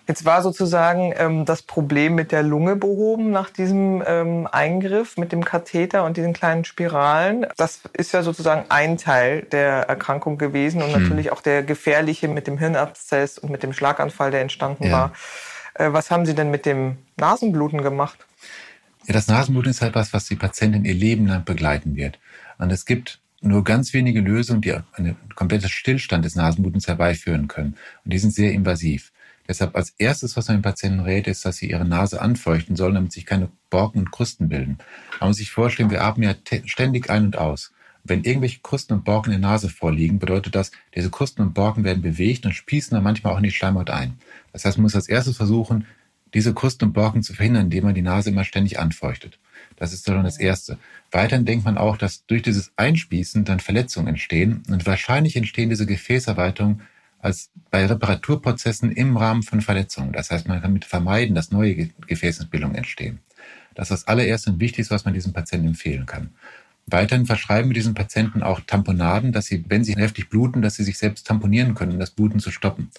Jetzt 0.08 0.26
war 0.26 0.42
sozusagen 0.42 1.14
ähm, 1.16 1.46
das 1.46 1.62
Problem 1.62 2.16
mit 2.16 2.32
der 2.32 2.44
Lunge 2.44 2.76
behoben 2.76 3.32
nach 3.32 3.50
diesem 3.50 4.04
ähm, 4.06 4.48
Eingriff 4.52 5.16
mit 5.16 5.32
dem 5.32 5.46
Katheter 5.46 6.04
und 6.04 6.18
diesen 6.18 6.34
kleinen 6.34 6.66
Spiralen. 6.66 7.46
Das 7.56 7.82
ist 7.94 8.12
ja 8.12 8.24
sozusagen 8.24 8.66
ein 8.70 8.98
Teil 8.98 9.44
der 9.44 9.84
Erkrankung 9.84 10.38
gewesen 10.38 10.82
und 10.82 10.94
hm. 10.94 11.02
natürlich 11.02 11.32
auch 11.32 11.42
der 11.42 11.64
gefährliche 11.64 12.28
mit 12.28 12.48
dem 12.48 12.58
Hirnabszess 12.58 13.38
und 13.38 13.52
mit 13.52 13.64
dem 13.64 13.74
Schlaganfall, 13.74 14.32
der 14.32 14.42
entstanden 14.42 14.86
ja. 14.86 14.92
war. 14.92 15.14
Äh, 15.76 15.94
was 15.94 16.10
haben 16.10 16.26
Sie 16.26 16.36
denn 16.36 16.52
mit 16.52 16.66
dem 16.66 16.98
Nasenbluten 17.18 17.82
gemacht? 17.82 18.26
Ja, 19.08 19.14
das 19.14 19.28
Nasenbluten 19.28 19.72
ist 19.72 19.82
halt 19.82 19.96
was, 19.96 20.14
was 20.14 20.28
die 20.28 20.36
Patientin 20.36 20.86
ihr 20.86 20.94
Leben 20.94 21.26
lang 21.28 21.44
begleiten 21.44 21.96
wird. 21.96 22.20
Und 22.58 22.72
es 22.72 22.86
gibt 22.86 23.20
nur 23.42 23.64
ganz 23.64 23.94
wenige 23.94 24.22
Lösungen, 24.22 24.62
die 24.62 24.74
einen 24.94 25.18
kompletten 25.36 25.70
Stillstand 25.70 26.24
des 26.24 26.36
Nasenblutens 26.36 26.88
herbeiführen 26.88 27.48
können. 27.48 27.76
Und 28.06 28.14
die 28.14 28.20
sind 28.20 28.34
sehr 28.34 28.52
invasiv. 28.52 29.12
Deshalb 29.48 29.76
als 29.76 29.90
erstes, 29.98 30.38
was 30.38 30.48
man 30.48 30.58
den 30.58 30.64
Patienten 30.64 31.00
rät, 31.00 31.28
ist, 31.28 31.44
dass 31.44 31.58
sie 31.58 31.72
ihre 31.72 31.84
Nase 31.84 32.22
anfeuchten 32.22 32.76
sollen, 32.76 32.94
damit 32.94 33.12
sich 33.12 33.26
keine 33.26 33.50
Borken 33.72 34.00
und 34.00 34.12
Krusten 34.12 34.50
bilden. 34.50 34.78
Man 35.20 35.30
muss 35.30 35.38
sich 35.38 35.52
vorstellen, 35.52 35.90
wir 35.90 36.04
atmen 36.04 36.30
ja 36.30 36.36
ständig 36.66 37.10
ein 37.10 37.26
und 37.26 37.38
aus. 37.38 37.74
Wenn 38.04 38.24
irgendwelche 38.24 38.62
Krusten 38.62 38.94
und 38.94 39.04
Borken 39.04 39.34
in 39.34 39.42
der 39.42 39.50
Nase 39.50 39.70
vorliegen, 39.70 40.20
bedeutet 40.20 40.56
das, 40.56 40.72
diese 40.96 41.10
Krusten 41.10 41.42
und 41.42 41.54
Borken 41.54 41.84
werden 41.84 42.02
bewegt 42.02 42.46
und 42.46 42.54
spießen 42.54 42.96
dann 42.96 43.04
manchmal 43.04 43.34
auch 43.34 43.38
in 43.38 43.44
die 43.44 43.52
Schleimhaut 43.52 43.90
ein. 43.90 44.18
Das 44.54 44.66
heißt, 44.66 44.78
man 44.78 44.84
muss 44.84 44.96
als 44.96 45.10
erstes 45.10 45.38
versuchen, 45.38 45.86
diese 46.34 46.54
Krusten 46.54 46.90
und 46.90 46.94
Borken 46.94 47.24
zu 47.24 47.34
verhindern, 47.34 47.66
indem 47.66 47.86
man 47.86 47.96
die 47.96 48.02
Nase 48.02 48.30
immer 48.30 48.44
ständig 48.44 48.80
anfeuchtet. 48.80 49.40
Das 49.76 49.94
ist 49.94 50.08
dann 50.08 50.24
das 50.24 50.38
Erste. 50.38 50.78
Weiterhin 51.12 51.46
denkt 51.46 51.66
man 51.66 51.78
auch, 51.78 51.98
dass 51.98 52.26
durch 52.26 52.42
dieses 52.42 52.72
Einspießen 52.76 53.46
dann 53.46 53.60
Verletzungen 53.60 54.08
entstehen 54.08 54.64
und 54.70 54.86
wahrscheinlich 54.86 55.36
entstehen 55.36 55.70
diese 55.70 55.86
Gefäßerweiterungen 55.86 56.82
als 57.20 57.52
bei 57.70 57.86
Reparaturprozessen 57.86 58.92
im 58.92 59.18
Rahmen 59.18 59.44
von 59.44 59.62
Verletzungen. 59.62 60.12
Das 60.12 60.32
heißt, 60.32 60.48
man 60.48 60.62
kann 60.62 60.74
mit 60.74 60.86
vermeiden, 60.86 61.36
dass 61.36 61.52
neue 61.52 61.90
Gefäßensbildungen 62.08 62.76
entstehen. 62.76 63.20
Das 63.76 63.90
ist 63.90 64.02
das 64.02 64.08
allererste 64.08 64.52
und 64.52 64.60
wichtigste, 64.60 64.94
was 64.94 65.06
man 65.06 65.14
diesem 65.14 65.34
Patienten 65.34 65.68
empfehlen 65.68 66.06
kann. 66.06 66.32
Weiterhin 66.88 67.26
verschreiben 67.26 67.70
wir 67.70 67.76
diesen 67.76 67.94
Patienten 67.94 68.44
auch 68.44 68.60
Tamponaden, 68.60 69.32
dass 69.32 69.46
sie, 69.46 69.64
wenn 69.68 69.84
sie 69.84 69.96
heftig 69.96 70.30
bluten, 70.30 70.62
dass 70.62 70.76
sie 70.76 70.84
sich 70.84 70.98
selbst 70.98 71.28
tamponieren 71.28 71.76
können, 71.76 71.94
um 71.94 72.00
das 72.00 72.12
Bluten 72.12 72.40
zu 72.40 72.52
stoppen. 72.52 72.90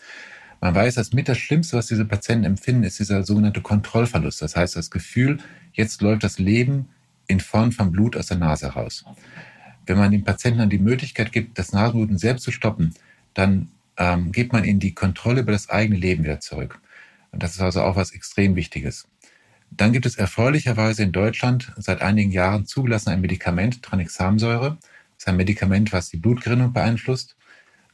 Man 0.62 0.76
weiß, 0.76 0.94
dass 0.94 1.12
mit 1.12 1.28
das 1.28 1.38
Schlimmste, 1.38 1.76
was 1.76 1.88
diese 1.88 2.04
Patienten 2.04 2.44
empfinden, 2.44 2.84
ist 2.84 3.00
dieser 3.00 3.24
sogenannte 3.24 3.62
Kontrollverlust. 3.62 4.40
Das 4.42 4.54
heißt, 4.54 4.76
das 4.76 4.92
Gefühl, 4.92 5.38
jetzt 5.72 6.00
läuft 6.02 6.22
das 6.22 6.38
Leben 6.38 6.88
in 7.26 7.40
Form 7.40 7.72
von 7.72 7.90
Blut 7.90 8.16
aus 8.16 8.28
der 8.28 8.36
Nase 8.36 8.68
raus. 8.68 9.04
Wenn 9.86 9.98
man 9.98 10.12
den 10.12 10.22
Patienten 10.22 10.60
dann 10.60 10.70
die 10.70 10.78
Möglichkeit 10.78 11.32
gibt, 11.32 11.58
das 11.58 11.72
Nasenbluten 11.72 12.16
selbst 12.16 12.44
zu 12.44 12.52
stoppen, 12.52 12.94
dann 13.34 13.72
ähm, 13.96 14.30
gibt 14.30 14.52
man 14.52 14.62
ihnen 14.62 14.78
die 14.78 14.94
Kontrolle 14.94 15.40
über 15.40 15.50
das 15.50 15.68
eigene 15.68 15.98
Leben 15.98 16.22
wieder 16.22 16.38
zurück. 16.38 16.78
Und 17.32 17.42
das 17.42 17.56
ist 17.56 17.60
also 17.60 17.82
auch 17.82 17.96
was 17.96 18.12
extrem 18.12 18.54
Wichtiges. 18.54 19.08
Dann 19.72 19.92
gibt 19.92 20.06
es 20.06 20.14
erfreulicherweise 20.14 21.02
in 21.02 21.10
Deutschland 21.10 21.72
seit 21.76 22.02
einigen 22.02 22.30
Jahren 22.30 22.66
zugelassen 22.66 23.08
ein 23.08 23.20
Medikament, 23.20 23.82
Tranexamsäure. 23.82 24.78
Das 24.78 25.24
ist 25.24 25.28
ein 25.28 25.36
Medikament, 25.36 25.92
was 25.92 26.08
die 26.08 26.18
Blutgerinnung 26.18 26.72
beeinflusst 26.72 27.34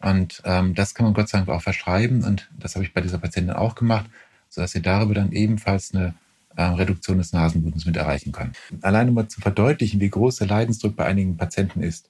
und 0.00 0.42
ähm, 0.44 0.74
das 0.74 0.94
kann 0.94 1.04
man 1.04 1.14
Gott 1.14 1.28
sei 1.28 1.38
Dank 1.38 1.50
auch 1.50 1.62
verschreiben. 1.62 2.24
Und 2.24 2.48
das 2.58 2.74
habe 2.74 2.84
ich 2.84 2.94
bei 2.94 3.00
dieser 3.00 3.18
Patientin 3.18 3.54
auch 3.54 3.74
gemacht, 3.74 4.06
sodass 4.48 4.72
sie 4.72 4.82
darüber 4.82 5.14
dann 5.14 5.32
ebenfalls 5.32 5.94
eine 5.94 6.14
äh, 6.56 6.62
Reduktion 6.62 7.18
des 7.18 7.32
Nasenblutens 7.32 7.86
mit 7.86 7.96
erreichen 7.96 8.32
kann. 8.32 8.52
Allein 8.80 9.08
um 9.08 9.14
mal 9.14 9.28
zu 9.28 9.40
verdeutlichen, 9.40 10.00
wie 10.00 10.10
groß 10.10 10.36
der 10.36 10.46
Leidensdruck 10.46 10.96
bei 10.96 11.04
einigen 11.04 11.36
Patienten 11.36 11.82
ist. 11.82 12.08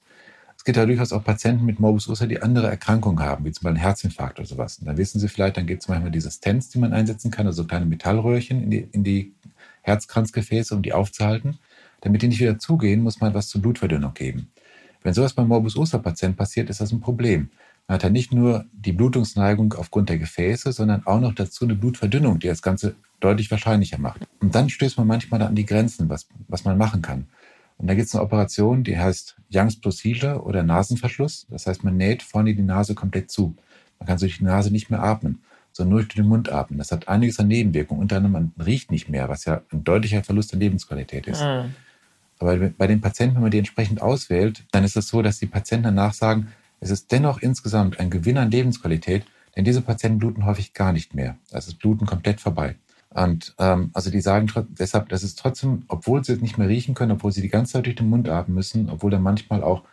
Es 0.55 0.65
gibt 0.65 0.77
ja 0.77 0.85
durchaus 0.85 1.13
auch 1.13 1.23
Patienten 1.23 1.65
mit 1.65 1.79
Morbus 1.79 2.07
Ursa, 2.07 2.25
die 2.25 2.41
andere 2.41 2.67
Erkrankungen 2.67 3.23
haben, 3.23 3.45
wie 3.45 3.51
zum 3.51 3.63
Beispiel 3.63 3.77
einen 3.77 3.85
Herzinfarkt 3.85 4.39
oder 4.39 4.47
sowas. 4.47 4.79
Und 4.79 4.87
dann 4.87 4.97
wissen 4.97 5.19
Sie 5.19 5.29
vielleicht, 5.29 5.55
dann 5.55 5.65
gibt 5.65 5.81
es 5.81 5.87
manchmal 5.87 6.11
diese 6.11 6.29
Stents, 6.29 6.67
die 6.69 6.79
man 6.79 6.91
einsetzen 6.91 7.31
kann, 7.31 7.47
also 7.47 7.63
kleine 7.63 7.85
Metallröhrchen 7.85 8.61
in 8.61 8.69
die, 8.69 8.87
in 8.91 9.05
die 9.05 9.33
Herzkranzgefäße, 9.83 10.75
um 10.75 10.81
die 10.81 10.91
aufzuhalten. 10.91 11.59
Damit 12.01 12.21
die 12.21 12.27
nicht 12.27 12.41
wieder 12.41 12.59
zugehen, 12.59 13.01
muss 13.01 13.21
man 13.21 13.33
was 13.33 13.47
zur 13.47 13.61
Blutverdünnung 13.61 14.13
geben. 14.13 14.51
Wenn 15.01 15.13
sowas 15.13 15.33
beim 15.33 15.47
Morbus 15.47 15.75
Ursa-Patient 15.75 16.35
passiert, 16.35 16.69
ist 16.69 16.81
das 16.81 16.91
ein 16.91 16.99
Problem. 16.99 17.49
Man 17.89 17.95
hat 17.95 18.03
ja 18.03 18.11
nicht 18.11 18.31
nur 18.31 18.65
die 18.71 18.91
Blutungsneigung 18.91 19.73
aufgrund 19.73 20.09
der 20.09 20.19
Gefäße, 20.19 20.73
sondern 20.73 21.07
auch 21.07 21.19
noch 21.19 21.33
dazu 21.33 21.65
eine 21.65 21.73
Blutverdünnung, 21.73 22.37
die 22.37 22.45
das 22.45 22.61
Ganze 22.61 22.93
deutlich 23.19 23.49
wahrscheinlicher 23.49 23.97
macht. 23.97 24.27
Und 24.39 24.53
dann 24.53 24.69
stößt 24.69 24.99
man 24.99 25.07
manchmal 25.07 25.41
an 25.41 25.55
die 25.55 25.65
Grenzen, 25.65 26.07
was, 26.07 26.27
was 26.47 26.65
man 26.65 26.77
machen 26.77 27.01
kann. 27.01 27.25
Und 27.79 27.87
da 27.87 27.95
gibt 27.95 28.07
es 28.07 28.13
eine 28.13 28.23
Operation, 28.23 28.83
die 28.83 28.99
heißt 28.99 29.37
Young's 29.51 29.81
Procedure 29.81 30.43
oder 30.43 30.61
Nasenverschluss. 30.61 31.47
Das 31.49 31.65
heißt, 31.65 31.83
man 31.83 31.97
näht 31.97 32.21
vorne 32.21 32.53
die 32.53 32.61
Nase 32.61 32.93
komplett 32.93 33.31
zu. 33.31 33.55
Man 33.97 34.05
kann 34.05 34.19
durch 34.19 34.37
die 34.37 34.43
Nase 34.43 34.69
nicht 34.69 34.91
mehr 34.91 35.01
atmen, 35.01 35.41
sondern 35.71 35.89
nur 35.89 35.99
durch 36.01 36.13
den 36.13 36.27
Mund 36.27 36.51
atmen. 36.51 36.77
Das 36.77 36.91
hat 36.91 37.07
einiges 37.07 37.39
an 37.39 37.47
Nebenwirkungen. 37.47 38.03
Unter 38.03 38.17
anderem, 38.17 38.33
man 38.33 38.51
riecht 38.63 38.91
nicht 38.91 39.09
mehr, 39.09 39.29
was 39.29 39.45
ja 39.45 39.63
ein 39.73 39.83
deutlicher 39.83 40.23
Verlust 40.23 40.53
an 40.53 40.59
Lebensqualität 40.59 41.25
ist. 41.25 41.41
Mhm. 41.41 41.73
Aber 42.37 42.55
bei 42.55 42.85
den 42.85 43.01
Patienten, 43.01 43.33
wenn 43.37 43.41
man 43.41 43.51
die 43.51 43.57
entsprechend 43.57 43.99
auswählt, 43.99 44.63
dann 44.69 44.83
ist 44.83 44.95
es 44.95 45.07
so, 45.07 45.23
dass 45.23 45.39
die 45.39 45.47
Patienten 45.47 45.85
danach 45.85 46.13
sagen, 46.13 46.49
es 46.79 46.91
ist 46.91 47.11
dennoch 47.11 47.41
insgesamt 47.41 47.99
ein 47.99 48.09
Gewinn 48.09 48.37
an 48.37 48.51
Lebensqualität, 48.51 49.25
denn 49.55 49.65
diese 49.65 49.81
Patienten 49.81 50.19
bluten 50.19 50.45
häufig 50.45 50.73
gar 50.73 50.93
nicht 50.93 51.13
mehr. 51.13 51.37
Das 51.51 51.67
ist 51.67 51.79
Bluten 51.79 52.05
komplett 52.05 52.39
vorbei. 52.39 52.75
Und 53.09 53.55
ähm, 53.57 53.89
also 53.93 54.11
die 54.11 54.21
sagen 54.21 54.47
deshalb, 54.69 55.09
dass 55.09 55.23
es 55.23 55.35
trotzdem, 55.35 55.83
obwohl 55.87 56.23
sie 56.23 56.33
es 56.33 56.41
nicht 56.41 56.57
mehr 56.57 56.69
riechen 56.69 56.93
können, 56.93 57.11
obwohl 57.11 57.31
sie 57.31 57.41
die 57.41 57.49
ganze 57.49 57.73
Zeit 57.73 57.85
durch 57.85 57.95
den 57.95 58.09
Mund 58.09 58.29
atmen 58.29 58.55
müssen, 58.55 58.89
obwohl 58.89 59.11
dann 59.11 59.23
manchmal 59.23 59.63
auch 59.63 59.83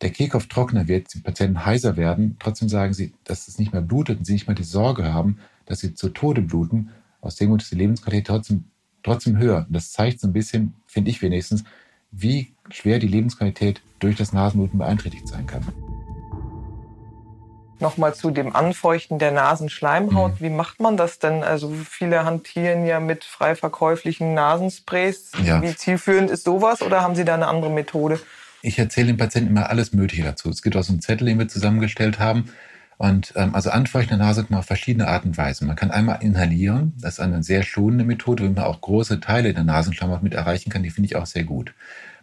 der 0.00 0.10
Kehlkopf 0.10 0.48
trockener 0.48 0.88
wird, 0.88 1.14
die 1.14 1.20
Patienten 1.20 1.64
heiser 1.64 1.96
werden, 1.96 2.36
trotzdem 2.40 2.68
sagen 2.68 2.92
sie, 2.92 3.12
dass 3.22 3.46
es 3.46 3.58
nicht 3.58 3.72
mehr 3.72 3.80
blutet 3.80 4.18
und 4.18 4.24
sie 4.24 4.32
nicht 4.32 4.48
mehr 4.48 4.56
die 4.56 4.64
Sorge 4.64 5.12
haben, 5.12 5.38
dass 5.66 5.80
sie 5.80 5.94
zu 5.94 6.08
Tode 6.08 6.42
bluten. 6.42 6.90
Aus 7.20 7.36
dem 7.36 7.48
Grund 7.48 7.62
ist 7.62 7.70
die 7.70 7.76
Lebensqualität 7.76 8.26
trotzdem, 8.26 8.64
trotzdem 9.04 9.38
höher. 9.38 9.64
Und 9.66 9.72
das 9.72 9.92
zeigt 9.92 10.20
so 10.20 10.26
ein 10.26 10.32
bisschen, 10.32 10.74
finde 10.86 11.10
ich 11.10 11.22
wenigstens, 11.22 11.64
wie 12.10 12.52
schwer 12.70 12.98
die 12.98 13.08
Lebensqualität 13.08 13.82
durch 14.00 14.16
das 14.16 14.32
Nasenbluten 14.32 14.78
beeinträchtigt 14.78 15.28
sein 15.28 15.46
kann. 15.46 15.62
Nochmal 17.84 18.14
zu 18.14 18.30
dem 18.30 18.56
Anfeuchten 18.56 19.18
der 19.18 19.30
Nasenschleimhaut. 19.30 20.40
Mhm. 20.40 20.44
Wie 20.44 20.48
macht 20.48 20.80
man 20.80 20.96
das 20.96 21.18
denn? 21.18 21.44
Also 21.44 21.70
viele 21.70 22.24
hantieren 22.24 22.86
ja 22.86 22.98
mit 22.98 23.24
frei 23.24 23.54
verkäuflichen 23.54 24.32
Nasensprays. 24.32 25.32
Ja. 25.44 25.60
Wie 25.60 25.76
zielführend 25.76 26.30
ist 26.30 26.44
sowas 26.44 26.80
oder 26.80 27.02
haben 27.02 27.14
Sie 27.14 27.26
da 27.26 27.34
eine 27.34 27.46
andere 27.46 27.70
Methode? 27.70 28.18
Ich 28.62 28.78
erzähle 28.78 29.08
den 29.08 29.18
Patienten 29.18 29.50
immer 29.50 29.68
alles 29.68 29.92
Mögliche 29.92 30.22
dazu. 30.22 30.48
Es 30.48 30.62
gibt 30.62 30.74
auch 30.76 30.82
so 30.82 30.94
einen 30.94 31.02
Zettel, 31.02 31.26
den 31.26 31.38
wir 31.38 31.46
zusammengestellt 31.46 32.18
haben. 32.18 32.46
Und 32.96 33.34
ähm, 33.36 33.54
also 33.54 33.68
anfeuchten 33.68 34.16
der 34.16 34.26
Nase 34.26 34.40
kann 34.40 34.52
man 34.52 34.60
auf 34.60 34.66
verschiedene 34.66 35.06
Arten 35.06 35.28
und 35.28 35.36
Weisen. 35.36 35.66
Man 35.66 35.76
kann 35.76 35.90
einmal 35.90 36.22
inhalieren, 36.22 36.94
das 36.98 37.14
ist 37.14 37.20
eine 37.20 37.42
sehr 37.42 37.62
schonende 37.64 38.04
Methode, 38.04 38.44
wo 38.44 38.48
man 38.48 38.64
auch 38.64 38.80
große 38.80 39.20
Teile 39.20 39.52
der 39.52 39.64
Nasenschleimhaut 39.64 40.22
mit 40.22 40.32
erreichen 40.32 40.70
kann, 40.70 40.82
die 40.82 40.90
finde 40.90 41.08
ich 41.08 41.16
auch 41.16 41.26
sehr 41.26 41.44
gut. 41.44 41.74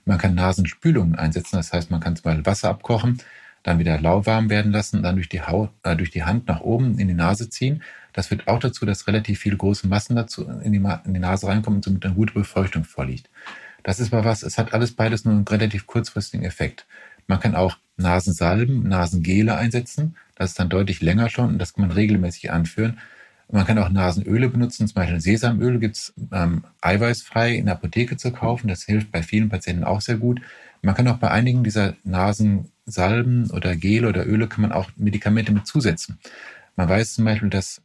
Man 0.05 0.17
kann 0.17 0.33
Nasenspülungen 0.33 1.15
einsetzen, 1.15 1.57
das 1.57 1.71
heißt, 1.71 1.91
man 1.91 1.99
kann 1.99 2.15
zum 2.15 2.23
Beispiel 2.23 2.45
Wasser 2.47 2.69
abkochen, 2.69 3.21
dann 3.63 3.79
wieder 3.79 3.99
lauwarm 3.99 4.49
werden 4.49 4.71
lassen, 4.71 5.03
dann 5.03 5.15
durch 5.15 5.29
die, 5.29 5.41
Haut, 5.41 5.69
äh, 5.83 5.95
durch 5.95 6.11
die 6.11 6.23
Hand 6.23 6.47
nach 6.47 6.61
oben 6.61 6.99
in 6.99 7.07
die 7.07 7.13
Nase 7.13 7.49
ziehen. 7.49 7.83
Das 8.13 8.27
führt 8.27 8.47
auch 8.47 8.59
dazu, 8.59 8.85
dass 8.85 9.07
relativ 9.07 9.39
viele 9.39 9.57
große 9.57 9.87
Massen 9.87 10.15
dazu 10.15 10.47
in 10.47 10.73
die, 10.73 10.83
in 11.05 11.13
die 11.13 11.19
Nase 11.19 11.47
reinkommen 11.47 11.77
und 11.77 11.85
somit 11.85 12.05
eine 12.05 12.15
gute 12.15 12.33
Befeuchtung 12.33 12.83
vorliegt. 12.83 13.29
Das 13.83 13.99
ist 13.99 14.11
mal 14.11 14.25
was, 14.25 14.43
es 14.43 14.57
hat 14.57 14.73
alles 14.73 14.95
beides 14.95 15.25
nur 15.25 15.33
einen 15.33 15.47
relativ 15.47 15.87
kurzfristigen 15.87 16.45
Effekt. 16.45 16.85
Man 17.27 17.39
kann 17.39 17.55
auch 17.55 17.77
Nasensalben, 17.97 18.87
Nasengele 18.87 19.55
einsetzen. 19.55 20.17
Das 20.35 20.51
ist 20.51 20.59
dann 20.59 20.69
deutlich 20.69 21.01
länger 21.01 21.29
schon 21.29 21.49
und 21.49 21.59
das 21.59 21.73
kann 21.73 21.87
man 21.87 21.91
regelmäßig 21.91 22.51
anführen. 22.51 22.99
Man 23.51 23.65
kann 23.65 23.77
auch 23.79 23.89
Nasenöle 23.89 24.47
benutzen, 24.47 24.87
zum 24.87 24.95
Beispiel 24.95 25.19
Sesamöl 25.19 25.77
gibt 25.79 25.97
es 25.97 26.13
ähm, 26.31 26.63
eiweißfrei 26.79 27.55
in 27.55 27.65
der 27.65 27.75
Apotheke 27.75 28.15
zu 28.15 28.31
kaufen. 28.31 28.69
Das 28.69 28.83
hilft 28.83 29.11
bei 29.11 29.23
vielen 29.23 29.49
Patienten 29.49 29.83
auch 29.83 29.99
sehr 29.99 30.15
gut. 30.15 30.39
Man 30.81 30.95
kann 30.95 31.07
auch 31.07 31.17
bei 31.17 31.29
einigen 31.29 31.63
dieser 31.63 31.95
Nasensalben 32.03 33.51
oder 33.51 33.75
Gele 33.75 34.09
oder 34.09 34.25
Öle 34.25 34.47
kann 34.47 34.61
man 34.61 34.71
auch 34.71 34.89
Medikamente 34.95 35.51
mit 35.51 35.67
zusetzen. 35.67 36.19
Man 36.75 36.89
weiß 36.89 37.13
zum 37.15 37.25
Beispiel, 37.25 37.49
dass 37.49 37.81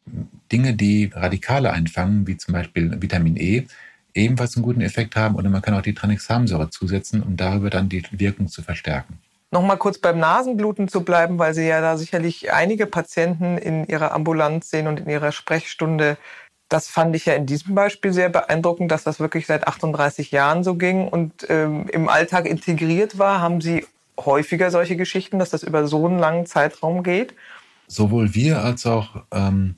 Dinge, 0.51 0.75
die 0.75 1.11
Radikale 1.13 1.73
einfangen, 1.73 2.27
wie 2.27 2.37
zum 2.37 2.55
Beispiel 2.55 3.03
Vitamin 3.03 3.37
E, 3.37 3.67
ebenfalls 4.15 4.57
einen 4.57 4.65
guten 4.65 4.81
Effekt 4.81 5.17
haben. 5.17 5.35
Oder 5.35 5.51
man 5.51 5.63
kann 5.63 5.75
auch 5.75 5.83
die 5.83 5.95
Tranexamsäure 5.95 6.71
zusetzen, 6.71 7.23
um 7.23 7.37
darüber 7.37 7.69
dann 7.71 7.89
die 7.89 8.03
Wirkung 8.13 8.49
zu 8.49 8.63
verstärken. 8.63 9.19
Nochmal 9.53 9.77
kurz 9.77 9.99
beim 9.99 10.19
Nasenbluten 10.19 10.89
zu 10.89 11.03
bleiben, 11.03 11.39
weil 11.39 11.55
Sie 11.55 11.67
ja 11.67 11.81
da 11.81 11.97
sicherlich 11.97 12.53
einige 12.53 12.87
Patienten 12.87 13.59
in 13.59 13.87
Ihrer 13.87 14.13
Ambulanz 14.13 14.71
sehen 14.71 14.89
und 14.89 15.01
in 15.01 15.09
Ihrer 15.09 15.31
Sprechstunde. 15.33 16.17
Das 16.69 16.89
fand 16.89 17.15
ich 17.15 17.27
ja 17.27 17.35
in 17.35 17.47
diesem 17.47 17.75
Beispiel 17.75 18.13
sehr 18.13 18.29
beeindruckend, 18.29 18.91
dass 18.91 19.05
das 19.05 19.21
wirklich 19.21 19.47
seit 19.47 19.69
38 19.69 20.33
Jahren 20.33 20.65
so 20.65 20.75
ging 20.75 21.07
und 21.07 21.47
ähm, 21.49 21.87
im 21.93 22.09
Alltag 22.09 22.47
integriert 22.47 23.19
war. 23.19 23.41
Haben 23.41 23.61
Sie 23.61 23.87
häufiger 24.19 24.71
solche 24.71 24.97
Geschichten, 24.97 25.39
dass 25.39 25.51
das 25.51 25.63
über 25.63 25.87
so 25.87 26.07
einen 26.07 26.19
langen 26.19 26.47
Zeitraum 26.47 27.03
geht? 27.03 27.35
Sowohl 27.87 28.35
wir 28.35 28.63
als 28.63 28.85
auch 28.85 29.23
ähm, 29.31 29.77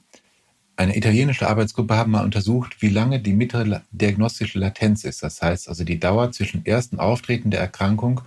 eine 0.76 0.96
italienische 0.96 1.48
Arbeitsgruppe 1.48 1.96
haben 1.96 2.12
mal 2.12 2.24
untersucht, 2.24 2.80
wie 2.80 2.88
lange 2.88 3.20
die 3.20 3.32
mittlere 3.32 3.82
diagnostische 3.90 4.58
Latenz 4.58 5.04
ist. 5.04 5.22
Das 5.22 5.42
heißt 5.42 5.68
also 5.68 5.84
die 5.84 5.98
Dauer 5.98 6.30
zwischen 6.30 6.64
ersten 6.64 7.00
Auftreten 7.00 7.50
der 7.50 7.60
Erkrankung 7.60 8.20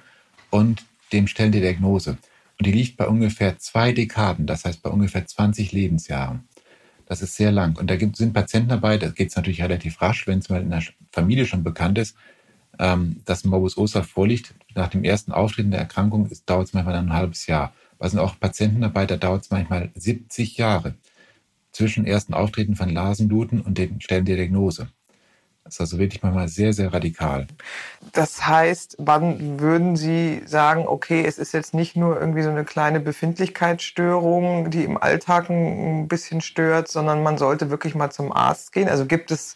und 0.49 0.85
dem 1.13 1.27
Stellen 1.27 1.53
der 1.53 1.61
Diagnose. 1.61 2.17
Und 2.59 2.67
die 2.67 2.73
liegt 2.73 2.97
bei 2.97 3.07
ungefähr 3.07 3.57
zwei 3.57 3.93
Dekaden, 3.93 4.45
das 4.45 4.65
heißt 4.65 4.83
bei 4.83 4.89
ungefähr 4.89 5.25
20 5.25 5.71
Lebensjahren. 5.71 6.43
Das 7.11 7.21
ist 7.21 7.35
sehr 7.35 7.51
lang. 7.51 7.77
Und 7.77 7.91
da 7.91 7.97
gibt, 7.97 8.15
sind 8.15 8.31
Patienten 8.31 8.69
dabei, 8.69 8.97
da 8.97 9.09
geht 9.09 9.31
es 9.31 9.35
natürlich 9.35 9.61
relativ 9.61 10.01
rasch, 10.01 10.27
wenn 10.27 10.39
es 10.39 10.47
mal 10.47 10.61
in 10.61 10.69
der 10.69 10.81
Familie 11.11 11.45
schon 11.45 11.61
bekannt 11.61 11.97
ist, 11.97 12.15
ähm, 12.79 13.19
dass 13.25 13.43
Morbus 13.43 13.77
Oster 13.77 14.05
vorliegt. 14.05 14.53
Nach 14.75 14.87
dem 14.87 15.03
ersten 15.03 15.33
Auftreten 15.33 15.71
der 15.71 15.81
Erkrankung 15.81 16.29
dauert 16.45 16.67
es 16.67 16.73
manchmal 16.73 16.95
ein 16.95 17.11
halbes 17.11 17.47
Jahr. 17.47 17.73
Da 17.99 18.07
sind 18.07 18.19
auch 18.19 18.39
Patienten 18.39 18.79
dabei, 18.79 19.05
da 19.05 19.17
dauert 19.17 19.43
es 19.43 19.51
manchmal 19.51 19.91
70 19.93 20.55
Jahre 20.55 20.95
zwischen 21.73 22.05
ersten 22.05 22.33
Auftreten 22.33 22.77
von 22.77 22.93
Nasenbluten 22.93 23.59
und 23.59 23.77
den 23.77 23.99
Stellen 23.99 24.23
der 24.23 24.37
Diagnose. 24.37 24.87
Das 25.71 25.77
ist 25.77 25.81
also 25.93 25.99
wirklich 25.99 26.21
manchmal 26.21 26.49
sehr, 26.49 26.73
sehr 26.73 26.93
radikal. 26.93 27.47
Das 28.11 28.45
heißt, 28.45 28.97
wann 28.99 29.57
würden 29.61 29.95
Sie 29.95 30.41
sagen, 30.45 30.85
okay, 30.85 31.23
es 31.25 31.37
ist 31.37 31.53
jetzt 31.53 31.73
nicht 31.73 31.95
nur 31.95 32.19
irgendwie 32.19 32.41
so 32.41 32.49
eine 32.49 32.65
kleine 32.65 32.99
Befindlichkeitsstörung, 32.99 34.69
die 34.69 34.83
im 34.83 34.97
Alltag 34.97 35.49
ein 35.49 36.09
bisschen 36.09 36.41
stört, 36.41 36.89
sondern 36.89 37.23
man 37.23 37.37
sollte 37.37 37.69
wirklich 37.69 37.95
mal 37.95 38.09
zum 38.09 38.33
Arzt 38.33 38.73
gehen? 38.73 38.89
Also 38.89 39.05
gibt 39.05 39.31
es, 39.31 39.55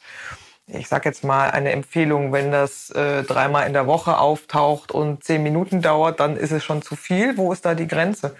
ich 0.68 0.88
sage 0.88 1.10
jetzt 1.10 1.26
mal, 1.26 1.52
eine 1.52 1.72
Empfehlung, 1.72 2.32
wenn 2.32 2.50
das 2.50 2.92
äh, 2.92 3.24
dreimal 3.24 3.68
in 3.68 3.74
der 3.74 3.86
Woche 3.86 4.18
auftaucht 4.18 4.94
und 4.94 5.22
zehn 5.22 5.44
Minuten 5.44 5.82
dauert, 5.82 6.22
dann 6.22 6.38
ist 6.38 6.54
es 6.54 6.64
schon 6.64 6.82
zu 6.82 6.96
viel. 6.96 7.36
Wo 7.36 7.52
ist 7.52 7.66
da 7.66 7.76
die 7.76 7.88
Grenze? 7.88 8.38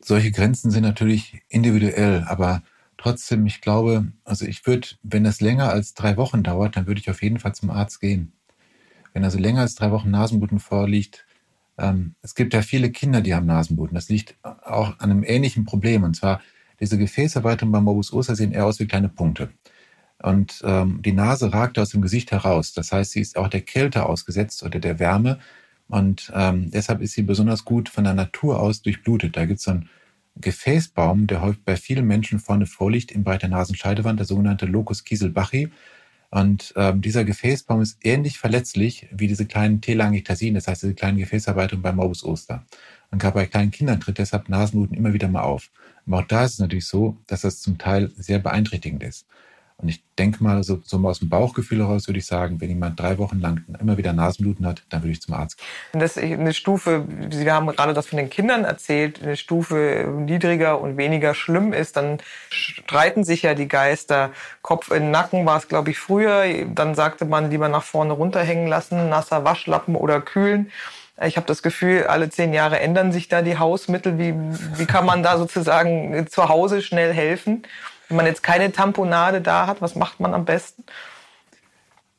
Solche 0.00 0.32
Grenzen 0.32 0.72
sind 0.72 0.82
natürlich 0.82 1.42
individuell, 1.48 2.24
aber 2.26 2.64
Trotzdem, 3.04 3.44
ich 3.44 3.60
glaube, 3.60 4.12
also 4.24 4.46
ich 4.46 4.66
würde, 4.66 4.88
wenn 5.02 5.24
das 5.24 5.42
länger 5.42 5.68
als 5.68 5.92
drei 5.92 6.16
Wochen 6.16 6.42
dauert, 6.42 6.74
dann 6.74 6.86
würde 6.86 7.02
ich 7.02 7.10
auf 7.10 7.22
jeden 7.22 7.38
Fall 7.38 7.54
zum 7.54 7.68
Arzt 7.68 8.00
gehen. 8.00 8.32
Wenn 9.12 9.24
also 9.24 9.38
länger 9.38 9.60
als 9.60 9.74
drei 9.74 9.90
Wochen 9.90 10.10
Nasenbluten 10.10 10.58
vorliegt, 10.58 11.26
ähm, 11.76 12.14
es 12.22 12.34
gibt 12.34 12.54
ja 12.54 12.62
viele 12.62 12.90
Kinder, 12.90 13.20
die 13.20 13.34
haben 13.34 13.44
Nasenbluten. 13.44 13.94
Das 13.94 14.08
liegt 14.08 14.36
auch 14.42 14.98
an 15.00 15.10
einem 15.10 15.22
ähnlichen 15.22 15.66
Problem. 15.66 16.02
Und 16.02 16.16
zwar, 16.16 16.40
diese 16.80 16.96
Gefäßerweiterung 16.96 17.72
beim 17.72 17.84
Morbus 17.84 18.10
Oster 18.10 18.36
sehen 18.36 18.52
eher 18.52 18.64
aus 18.64 18.80
wie 18.80 18.86
kleine 18.86 19.10
Punkte. 19.10 19.50
Und 20.22 20.62
ähm, 20.64 21.02
die 21.02 21.12
Nase 21.12 21.52
ragt 21.52 21.78
aus 21.78 21.90
dem 21.90 22.00
Gesicht 22.00 22.32
heraus. 22.32 22.72
Das 22.72 22.90
heißt, 22.90 23.12
sie 23.12 23.20
ist 23.20 23.36
auch 23.36 23.48
der 23.48 23.60
Kälte 23.60 24.06
ausgesetzt 24.06 24.62
oder 24.62 24.80
der 24.80 24.98
Wärme. 24.98 25.40
Und 25.88 26.32
ähm, 26.34 26.70
deshalb 26.70 27.02
ist 27.02 27.12
sie 27.12 27.22
besonders 27.22 27.66
gut 27.66 27.90
von 27.90 28.04
der 28.04 28.14
Natur 28.14 28.60
aus 28.60 28.80
durchblutet. 28.80 29.36
Da 29.36 29.44
gibt 29.44 29.58
es 29.58 29.64
so 29.66 29.72
ein 29.72 29.90
Gefäßbaum, 30.36 31.26
der 31.26 31.40
häufig 31.42 31.62
bei 31.64 31.76
vielen 31.76 32.06
Menschen 32.06 32.38
vorne 32.38 32.66
vorliegt 32.66 33.12
im 33.12 33.24
Bereich 33.24 33.40
der 33.40 33.48
Nasenscheidewand, 33.48 34.18
der 34.18 34.26
sogenannte 34.26 34.66
Locus 34.66 35.04
Kieselbachi. 35.04 35.70
Und 36.30 36.72
ähm, 36.76 37.00
dieser 37.00 37.24
Gefäßbaum 37.24 37.80
ist 37.80 37.98
ähnlich 38.02 38.38
verletzlich 38.38 39.06
wie 39.12 39.28
diese 39.28 39.46
kleinen 39.46 39.80
Telangiektasien, 39.80 40.54
das 40.54 40.66
heißt 40.66 40.82
diese 40.82 40.94
kleinen 40.94 41.18
Gefäßerweiterungen 41.18 41.82
beim 41.82 41.96
Morbus 41.96 42.24
Oster. 42.24 42.64
Und 43.12 43.20
gerade 43.20 43.34
bei 43.34 43.46
kleinen 43.46 43.70
Kindern 43.70 44.00
tritt 44.00 44.18
deshalb 44.18 44.48
Nasenbluten 44.48 44.96
immer 44.96 45.12
wieder 45.12 45.28
mal 45.28 45.42
auf. 45.42 45.70
Aber 46.06 46.18
auch 46.18 46.26
da 46.26 46.44
ist 46.44 46.54
es 46.54 46.58
natürlich 46.58 46.88
so, 46.88 47.16
dass 47.28 47.42
das 47.42 47.60
zum 47.60 47.78
Teil 47.78 48.10
sehr 48.16 48.40
beeinträchtigend 48.40 49.04
ist. 49.04 49.26
Und 49.76 49.88
ich 49.88 50.04
denke 50.18 50.42
mal, 50.42 50.62
so, 50.62 50.80
so 50.84 50.98
aus 50.98 51.18
dem 51.18 51.28
Bauchgefühl 51.28 51.80
heraus 51.80 52.06
würde 52.06 52.18
ich 52.20 52.26
sagen, 52.26 52.60
wenn 52.60 52.68
jemand 52.68 52.98
drei 53.00 53.18
Wochen 53.18 53.40
lang 53.40 53.64
immer 53.80 53.96
wieder 53.96 54.12
Nasenbluten 54.12 54.66
hat, 54.66 54.84
dann 54.88 55.02
würde 55.02 55.10
ich 55.12 55.20
zum 55.20 55.34
Arzt 55.34 55.58
gehen. 55.58 56.00
Das 56.00 56.16
ist 56.16 56.22
eine 56.22 56.54
Stufe, 56.54 57.04
Sie 57.30 57.50
haben 57.50 57.66
gerade 57.66 57.92
das 57.92 58.06
von 58.06 58.18
den 58.18 58.30
Kindern 58.30 58.64
erzählt, 58.64 59.20
eine 59.20 59.36
Stufe 59.36 60.08
niedriger 60.16 60.80
und 60.80 60.96
weniger 60.96 61.34
schlimm 61.34 61.72
ist, 61.72 61.96
dann 61.96 62.18
streiten 62.50 63.24
sich 63.24 63.42
ja 63.42 63.54
die 63.54 63.66
Geister. 63.66 64.30
Kopf 64.62 64.92
in 64.92 65.02
den 65.02 65.10
Nacken 65.10 65.44
war 65.44 65.58
es, 65.58 65.66
glaube 65.66 65.90
ich, 65.90 65.98
früher. 65.98 66.44
Dann 66.72 66.94
sagte 66.94 67.24
man 67.24 67.50
lieber 67.50 67.68
nach 67.68 67.82
vorne 67.82 68.12
runterhängen 68.12 68.68
lassen, 68.68 69.08
nasser 69.08 69.44
Waschlappen 69.44 69.96
oder 69.96 70.20
kühlen. 70.20 70.70
Ich 71.22 71.36
habe 71.36 71.46
das 71.46 71.62
Gefühl, 71.62 72.04
alle 72.04 72.28
zehn 72.28 72.52
Jahre 72.52 72.80
ändern 72.80 73.12
sich 73.12 73.28
da 73.28 73.42
die 73.42 73.58
Hausmittel. 73.58 74.18
Wie, 74.18 74.34
wie 74.78 74.86
kann 74.86 75.06
man 75.06 75.22
da 75.22 75.38
sozusagen 75.38 76.26
zu 76.28 76.48
Hause 76.48 76.82
schnell 76.82 77.12
helfen? 77.12 77.64
Wenn 78.08 78.16
man 78.16 78.26
jetzt 78.26 78.42
keine 78.42 78.72
Tamponade 78.72 79.40
da 79.40 79.66
hat, 79.66 79.80
was 79.80 79.94
macht 79.94 80.20
man 80.20 80.34
am 80.34 80.44
besten? 80.44 80.84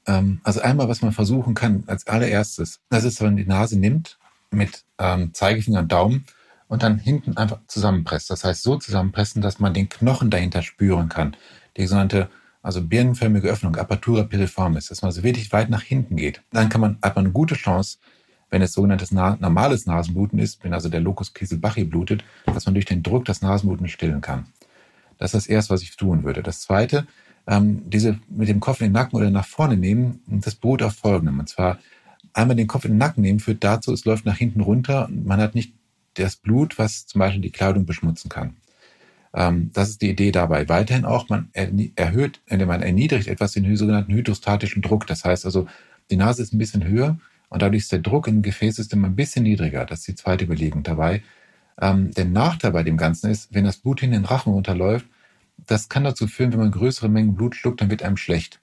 Ähm, 0.08 0.42
also 0.44 0.62
einmal, 0.62 0.90
was 0.90 1.02
man 1.02 1.12
versuchen 1.12 1.54
kann 1.54 1.84
als 1.88 2.08
allererstes, 2.08 2.80
das 2.90 3.04
ist, 3.04 3.20
wenn 3.20 3.28
man 3.28 3.38
die 3.38 3.46
Nase 3.46 3.78
nimmt 3.78 4.18
mit 4.52 4.84
ähm, 4.98 5.34
Zeigefinger 5.34 5.80
und 5.80 5.92
Daumen 5.92 6.26
und 6.68 6.84
dann 6.84 6.98
hinten 6.98 7.38
einfach 7.38 7.60
zusammenpresst. 7.68 8.30
Das 8.30 8.44
heißt, 8.44 8.64
so 8.64 8.78
zusammenpressen, 8.78 9.42
dass 9.42 9.60
man 9.60 9.74
den 9.74 9.90
Knochen 9.90 10.30
dahinter 10.30 10.62
spüren 10.62 11.10
kann. 11.10 11.36
Die 11.78 11.86
sogenannte 11.88 12.30
also 12.66 12.82
birnenförmige 12.82 13.48
Öffnung, 13.48 13.76
Apertura 13.76 14.24
piriformis, 14.24 14.88
dass 14.88 15.04
man 15.04 15.12
so 15.12 15.22
wirklich 15.22 15.54
weit 15.54 15.70
nach 15.70 15.84
hinten 15.84 16.16
geht. 16.16 16.42
Dann 16.52 16.68
kann 16.68 16.82
man, 16.82 16.98
hat 17.04 17.16
man 17.16 17.26
eine 17.26 17.32
gute 17.32 17.54
Chance, 17.54 18.00
wenn 18.50 18.64
es 18.64 18.74
sogenanntes 18.74 19.12
na 19.12 19.38
normales 19.40 19.86
Nasenbluten 19.86 20.40
ist, 20.40 20.64
wenn 20.64 20.74
also 20.74 20.90
der 20.90 21.00
Locus 21.00 21.36
Kieselbachi 21.36 21.84
blutet, 21.84 22.24
dass 22.48 22.66
man 22.66 22.74
durch 22.74 22.86
den 22.86 23.04
Druck 23.04 23.26
das 23.26 23.44
Nasenbluten 23.44 23.88
stillen 23.88 24.22
kann. 24.22 24.48
Das 25.18 25.34
ist 25.34 25.46
das 25.46 25.48
Erste, 25.48 25.74
was 25.74 25.82
ich 25.82 25.96
tun 25.96 26.24
würde. 26.24 26.44
Das 26.44 26.62
Zweite, 26.62 27.08
ähm, 27.48 27.84
diese 27.90 28.20
mit 28.30 28.48
dem 28.48 28.60
Kopf 28.60 28.82
in 28.82 28.88
den 28.88 28.94
Nacken 28.94 29.18
oder 29.18 29.30
nach 29.30 29.46
vorne 29.46 29.78
nehmen, 29.78 30.22
das 30.28 30.56
beruht 30.56 30.82
auf 30.84 30.96
Folgendem. 30.96 31.40
Und 31.40 31.50
zwar 31.50 31.80
einmal 32.34 32.56
den 32.56 32.68
Kopf 32.68 32.86
in 32.86 32.92
den 32.92 32.98
Nacken 32.98 33.22
nehmen 33.22 33.40
führt 33.40 33.64
dazu, 33.64 33.94
es 33.94 34.06
läuft 34.06 34.26
nach 34.26 34.38
hinten 34.38 34.62
runter 34.62 35.08
und 35.08 35.26
man 35.26 35.40
hat 35.40 35.56
nicht 35.56 35.74
das 36.16 36.36
Blut, 36.36 36.78
was 36.78 37.06
zum 37.08 37.20
Beispiel 37.20 37.42
die 37.42 37.52
Kleidung 37.52 37.86
beschmutzen 37.86 38.30
kann. 38.30 38.56
Ähm, 39.34 39.70
das 39.74 39.90
ist 39.90 40.02
die 40.02 40.10
Idee 40.10 40.32
dabei. 40.32 40.68
Weiterhin 40.70 41.06
auch, 41.06 41.30
man 41.30 41.50
erhöht, 41.54 42.42
man 42.50 42.82
erniedrigt 42.82 43.28
etwas 43.28 43.52
den 43.52 43.76
sogenannten 43.76 44.14
hydrostatischen 44.14 44.82
Druck. 44.82 45.08
Das 45.08 45.26
heißt 45.26 45.46
also, 45.46 45.68
die 46.10 46.16
Nase 46.16 46.42
ist 46.42 46.54
ein 46.54 46.58
bisschen 46.58 46.86
höher 46.86 47.18
und 47.50 47.62
dadurch 47.62 47.84
ist 47.84 47.92
der 47.92 48.00
Druck 48.00 48.28
im 48.28 48.42
Gefäßsystem 48.42 49.04
ein 49.04 49.16
bisschen 49.16 49.44
niedriger. 49.44 49.86
Das 49.86 50.00
ist 50.00 50.08
die 50.08 50.16
zweite 50.16 50.46
Überlegung 50.46 50.84
dabei. 50.84 51.22
Ähm, 51.82 52.12
der 52.12 52.26
Nachteil 52.26 52.72
bei 52.72 52.84
dem 52.84 52.98
Ganzen 52.98 53.30
ist, 53.30 53.54
wenn 53.54 53.66
das 53.66 53.78
Blut 53.78 54.02
in 54.04 54.12
den 54.12 54.26
Rachen 54.26 54.54
runterläuft, 54.54 55.06
das 55.58 55.90
kann 55.90 56.04
dazu 56.04 56.28
führen, 56.28 56.52
wenn 56.54 56.60
man 56.60 56.72
größere 56.72 57.10
Mengen 57.10 57.36
Blut 57.36 57.56
schluckt, 57.56 57.82
dann 57.82 57.90
wird 57.90 58.04
einem 58.04 58.18
schlecht. 58.18 58.60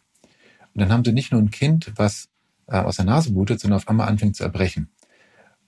Und 0.74 0.80
dann 0.80 0.92
haben 0.92 1.04
sie 1.04 1.12
nicht 1.12 1.32
nur 1.32 1.40
ein 1.40 1.50
Kind, 1.50 1.92
was 1.96 2.28
äh, 2.66 2.76
aus 2.76 2.96
der 2.96 3.04
Nase 3.04 3.32
blutet, 3.32 3.60
sondern 3.60 3.78
auf 3.78 3.88
einmal 3.88 4.08
anfängt 4.08 4.36
zu 4.36 4.44
erbrechen. 4.44 4.88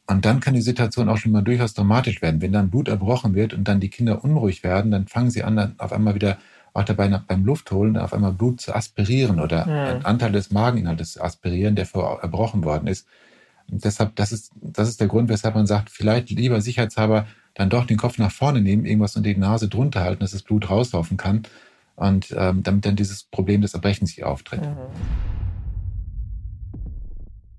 Und 0.07 0.25
dann 0.25 0.41
kann 0.41 0.55
die 0.55 0.61
Situation 0.61 1.09
auch 1.09 1.17
schon 1.17 1.33
mal 1.33 1.43
durchaus 1.43 1.75
dramatisch 1.75 2.21
werden. 2.21 2.43
Wenn 2.43 2.53
dann 2.53 2.71
Blut 2.71 2.89
erbrochen 2.89 3.35
wird 3.35 3.55
und 3.55 3.65
dann 3.65 3.81
die 3.81 3.89
Kinder 3.89 4.23
unruhig 4.23 4.63
werden, 4.63 4.91
dann 4.91 5.07
fangen 5.07 5.31
sie 5.31 5.43
an, 5.43 5.57
dann 5.57 5.75
auf 5.79 5.93
einmal 5.93 6.15
wieder 6.15 6.39
auch 6.75 6.85
dabei 6.85 7.09
nach, 7.09 7.23
beim 7.23 7.45
Luftholen 7.45 7.97
auf 7.97 8.13
einmal 8.13 8.33
Blut 8.33 8.61
zu 8.61 8.75
aspirieren 8.75 9.41
oder 9.41 9.67
ja. 9.67 9.85
einen 9.93 10.05
Anteil 10.05 10.33
des 10.33 10.51
Mageninhaltes 10.51 11.13
zu 11.13 11.23
aspirieren, 11.23 11.77
der 11.77 11.87
vorher 11.87 12.23
erbrochen 12.23 12.65
worden 12.65 12.89
ist. 12.89 13.07
Und 13.71 13.85
deshalb, 13.85 14.17
das 14.17 14.33
ist, 14.33 14.53
das 14.61 14.89
ist 14.89 15.01
der 15.01 15.09
Grund, 15.09 15.29
weshalb 15.29 15.55
man 15.55 15.67
sagt, 15.67 15.91
vielleicht 15.91 16.31
lieber 16.31 16.61
sicherheitshalber 16.61 17.27
dann 17.55 17.71
doch 17.71 17.87
den 17.87 17.97
Kopf 17.97 18.19
nach 18.19 18.33
vorne 18.33 18.61
nehmen, 18.61 18.85
irgendwas 18.85 19.17
unter 19.17 19.33
die 19.33 19.39
Nase 19.39 19.69
drunter 19.69 20.01
halten, 20.01 20.21
dass 20.21 20.33
das 20.33 20.43
Blut 20.43 20.71
rauslaufen 20.71 21.17
kann 21.17 21.43
und 21.97 22.35
ähm, 22.37 22.63
damit 22.63 22.85
dann 22.85 22.97
dieses 22.97 23.23
Problem 23.23 23.61
des 23.61 23.75
Erbrechens 23.75 24.11
hier 24.11 24.29
auftritt. 24.29 24.63
Mhm. 24.63 24.77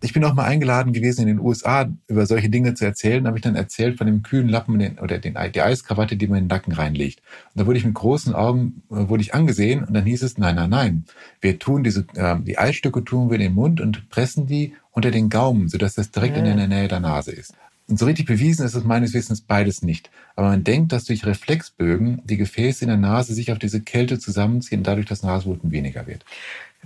Ich 0.06 0.14
bin 0.14 0.24
auch 0.24 0.36
mal 0.36 0.46
eingeladen 0.46 0.94
gewesen, 0.94 1.22
in 1.22 1.28
den 1.28 1.40
USA 1.40 1.90
über 2.08 2.28
solche 2.28 2.50
Dinge 2.50 2.76
zu 2.76 2.86
erzählen. 2.86 3.24
Da 3.24 3.30
habe 3.30 3.40
ich 3.40 3.44
dann 3.44 3.56
erzählt 3.56 3.98
von 3.98 4.06
dem 4.06 4.22
kühlen 4.22 4.48
Lappen 4.48 4.78
den, 4.78 5.00
oder 5.00 5.18
den, 5.18 5.36
die 5.54 5.62
Eiskrawatte, 5.62 6.16
die 6.16 6.28
man 6.28 6.38
in 6.38 6.44
den 6.46 6.50
Nacken 6.50 6.74
reinlegt. 6.74 7.24
Und 7.54 7.62
da 7.62 7.66
wurde 7.66 7.80
ich 7.80 7.86
mit 7.86 7.96
großen 7.96 8.36
Augen 8.36 8.84
äh, 8.92 9.10
wurde 9.10 9.22
ich 9.22 9.34
angesehen 9.34 9.84
und 9.84 9.96
dann 9.96 10.06
hieß 10.06 10.22
es, 10.22 10.38
nein, 10.38 10.56
nein, 10.56 10.70
nein. 10.70 11.06
Wir 11.42 11.58
tun 11.58 11.84
diese, 11.84 12.06
äh, 12.14 12.36
die 12.40 12.60
Eisstücke 12.60 13.04
tun 13.04 13.30
wir 13.30 13.36
in 13.36 13.42
den 13.42 13.54
Mund 13.56 13.82
und 13.82 14.10
pressen 14.10 14.46
die 14.46 14.76
unter 14.92 15.10
den 15.10 15.30
Gaumen, 15.30 15.70
sodass 15.70 15.96
das 15.96 16.12
direkt 16.12 16.38
mhm. 16.38 16.46
in 16.46 16.58
der 16.58 16.68
Nähe 16.68 16.88
der 16.88 17.00
Nase 17.00 17.32
ist. 17.32 17.56
Und 17.88 18.00
so 18.00 18.06
richtig 18.06 18.26
bewiesen 18.26 18.66
ist 18.66 18.74
es 18.74 18.84
meines 18.84 19.14
Wissens 19.14 19.42
beides 19.42 19.84
nicht. 19.84 20.10
Aber 20.36 20.50
man 20.50 20.64
denkt, 20.64 20.92
dass 20.92 21.06
durch 21.06 21.26
Reflexbögen 21.26 22.22
die 22.26 22.38
Gefäße 22.38 22.84
in 22.84 22.90
der 22.90 22.98
Nase 22.98 23.34
sich 23.34 23.52
auf 23.52 23.60
diese 23.60 23.82
Kälte 23.82 24.18
zusammenziehen 24.18 24.80
und 24.80 24.88
dadurch 24.88 25.06
das 25.06 25.22
Nasenbluten 25.22 25.72
weniger 25.72 26.08
wird. 26.08 26.26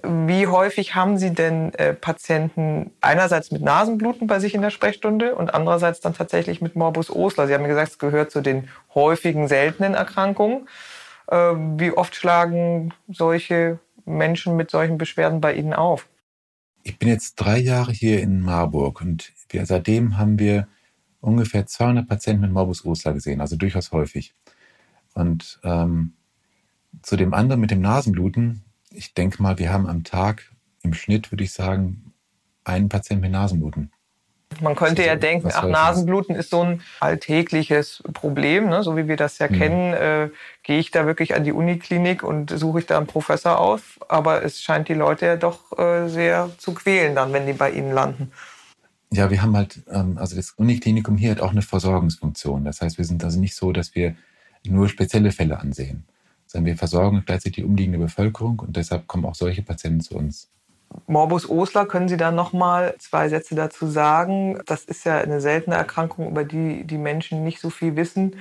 Wie 0.03 0.47
häufig 0.47 0.95
haben 0.95 1.17
Sie 1.17 1.33
denn 1.33 1.73
äh, 1.75 1.93
Patienten 1.93 2.91
einerseits 3.01 3.51
mit 3.51 3.61
Nasenbluten 3.61 4.27
bei 4.27 4.39
sich 4.39 4.53
in 4.53 4.61
der 4.61 4.69
Sprechstunde 4.69 5.35
und 5.35 5.53
andererseits 5.53 5.99
dann 5.99 6.13
tatsächlich 6.13 6.61
mit 6.61 6.75
Morbus 6.75 7.09
Osler? 7.09 7.47
Sie 7.47 7.53
haben 7.53 7.63
gesagt, 7.65 7.91
es 7.91 7.99
gehört 7.99 8.31
zu 8.31 8.41
den 8.41 8.69
häufigen, 8.93 9.47
seltenen 9.47 9.95
Erkrankungen. 9.95 10.67
Äh, 11.27 11.35
wie 11.35 11.91
oft 11.91 12.15
schlagen 12.15 12.93
solche 13.07 13.79
Menschen 14.05 14.55
mit 14.55 14.71
solchen 14.71 14.97
Beschwerden 14.97 15.41
bei 15.41 15.53
Ihnen 15.53 15.73
auf? 15.73 16.07
Ich 16.83 16.97
bin 16.97 17.09
jetzt 17.09 17.35
drei 17.35 17.59
Jahre 17.59 17.91
hier 17.91 18.21
in 18.21 18.41
Marburg 18.41 19.01
und 19.01 19.33
wir, 19.49 19.65
seitdem 19.65 20.17
haben 20.17 20.39
wir 20.39 20.67
ungefähr 21.21 21.65
200 21.65 22.07
Patienten 22.07 22.41
mit 22.41 22.51
Morbus 22.51 22.85
Osler 22.85 23.13
gesehen, 23.13 23.41
also 23.41 23.55
durchaus 23.55 23.91
häufig. 23.91 24.33
Und 25.13 25.59
ähm, 25.63 26.13
zu 27.01 27.17
dem 27.17 27.33
anderen 27.33 27.61
mit 27.61 27.71
dem 27.71 27.81
Nasenbluten, 27.81 28.63
ich 28.93 29.13
denke 29.13 29.41
mal, 29.41 29.57
wir 29.59 29.71
haben 29.71 29.87
am 29.87 30.03
Tag 30.03 30.51
im 30.83 30.93
Schnitt, 30.93 31.31
würde 31.31 31.43
ich 31.43 31.53
sagen, 31.53 32.13
einen 32.63 32.89
Patienten 32.89 33.21
mit 33.21 33.31
Nasenbluten. 33.31 33.91
Man 34.61 34.75
könnte 34.75 35.05
ja 35.05 35.15
denken, 35.15 35.49
ach, 35.53 35.67
Nasenbluten 35.67 36.35
ist 36.35 36.49
so 36.49 36.63
ein 36.63 36.81
alltägliches 36.99 38.03
Problem, 38.13 38.67
ne? 38.67 38.83
so 38.83 38.97
wie 38.97 39.07
wir 39.07 39.15
das 39.15 39.37
ja 39.37 39.47
mhm. 39.47 39.53
kennen. 39.53 39.93
Äh, 39.93 40.29
gehe 40.63 40.79
ich 40.79 40.91
da 40.91 41.05
wirklich 41.05 41.35
an 41.35 41.43
die 41.43 41.51
Uniklinik 41.51 42.23
und 42.23 42.49
suche 42.49 42.79
ich 42.79 42.85
da 42.87 42.97
einen 42.97 43.07
Professor 43.07 43.59
auf? 43.59 43.99
Aber 44.09 44.43
es 44.43 44.61
scheint 44.61 44.89
die 44.89 44.95
Leute 44.95 45.27
ja 45.27 45.35
doch 45.37 45.77
äh, 45.77 46.09
sehr 46.09 46.49
zu 46.57 46.73
quälen 46.73 47.15
dann, 47.15 47.31
wenn 47.31 47.45
die 47.45 47.53
bei 47.53 47.71
Ihnen 47.71 47.91
landen. 47.91 48.31
Ja, 49.11 49.29
wir 49.29 49.41
haben 49.41 49.55
halt, 49.55 49.81
ähm, 49.91 50.17
also 50.17 50.35
das 50.35 50.51
Uniklinikum 50.51 51.17
hier 51.17 51.31
hat 51.31 51.41
auch 51.41 51.51
eine 51.51 51.61
Versorgungsfunktion. 51.61 52.65
Das 52.65 52.81
heißt, 52.81 52.97
wir 52.97 53.05
sind 53.05 53.23
also 53.23 53.39
nicht 53.39 53.55
so, 53.55 53.71
dass 53.71 53.95
wir 53.95 54.15
nur 54.65 54.89
spezielle 54.89 55.31
Fälle 55.31 55.59
ansehen 55.59 56.05
sondern 56.49 56.65
wir 56.65 56.77
versorgen 56.77 57.23
gleichzeitig 57.25 57.57
die 57.57 57.63
umliegende 57.63 57.99
Bevölkerung 57.99 58.59
und 58.59 58.75
deshalb 58.75 59.07
kommen 59.07 59.25
auch 59.25 59.35
solche 59.35 59.61
Patienten 59.61 60.01
zu 60.01 60.15
uns. 60.15 60.49
Morbus 61.05 61.47
Osler, 61.47 61.85
können 61.85 62.09
Sie 62.09 62.17
da 62.17 62.31
noch 62.31 62.51
mal 62.51 62.95
zwei 62.97 63.29
Sätze 63.29 63.53
dazu 63.53 63.85
sagen? 63.85 64.59
Das 64.65 64.85
ist 64.85 65.05
ja 65.05 65.19
eine 65.19 65.39
seltene 65.39 65.75
Erkrankung, 65.75 66.29
über 66.29 66.43
die 66.43 66.83
die 66.83 66.97
Menschen 66.97 67.43
nicht 67.43 67.61
so 67.61 67.69
viel 67.69 67.95
wissen. 67.95 68.37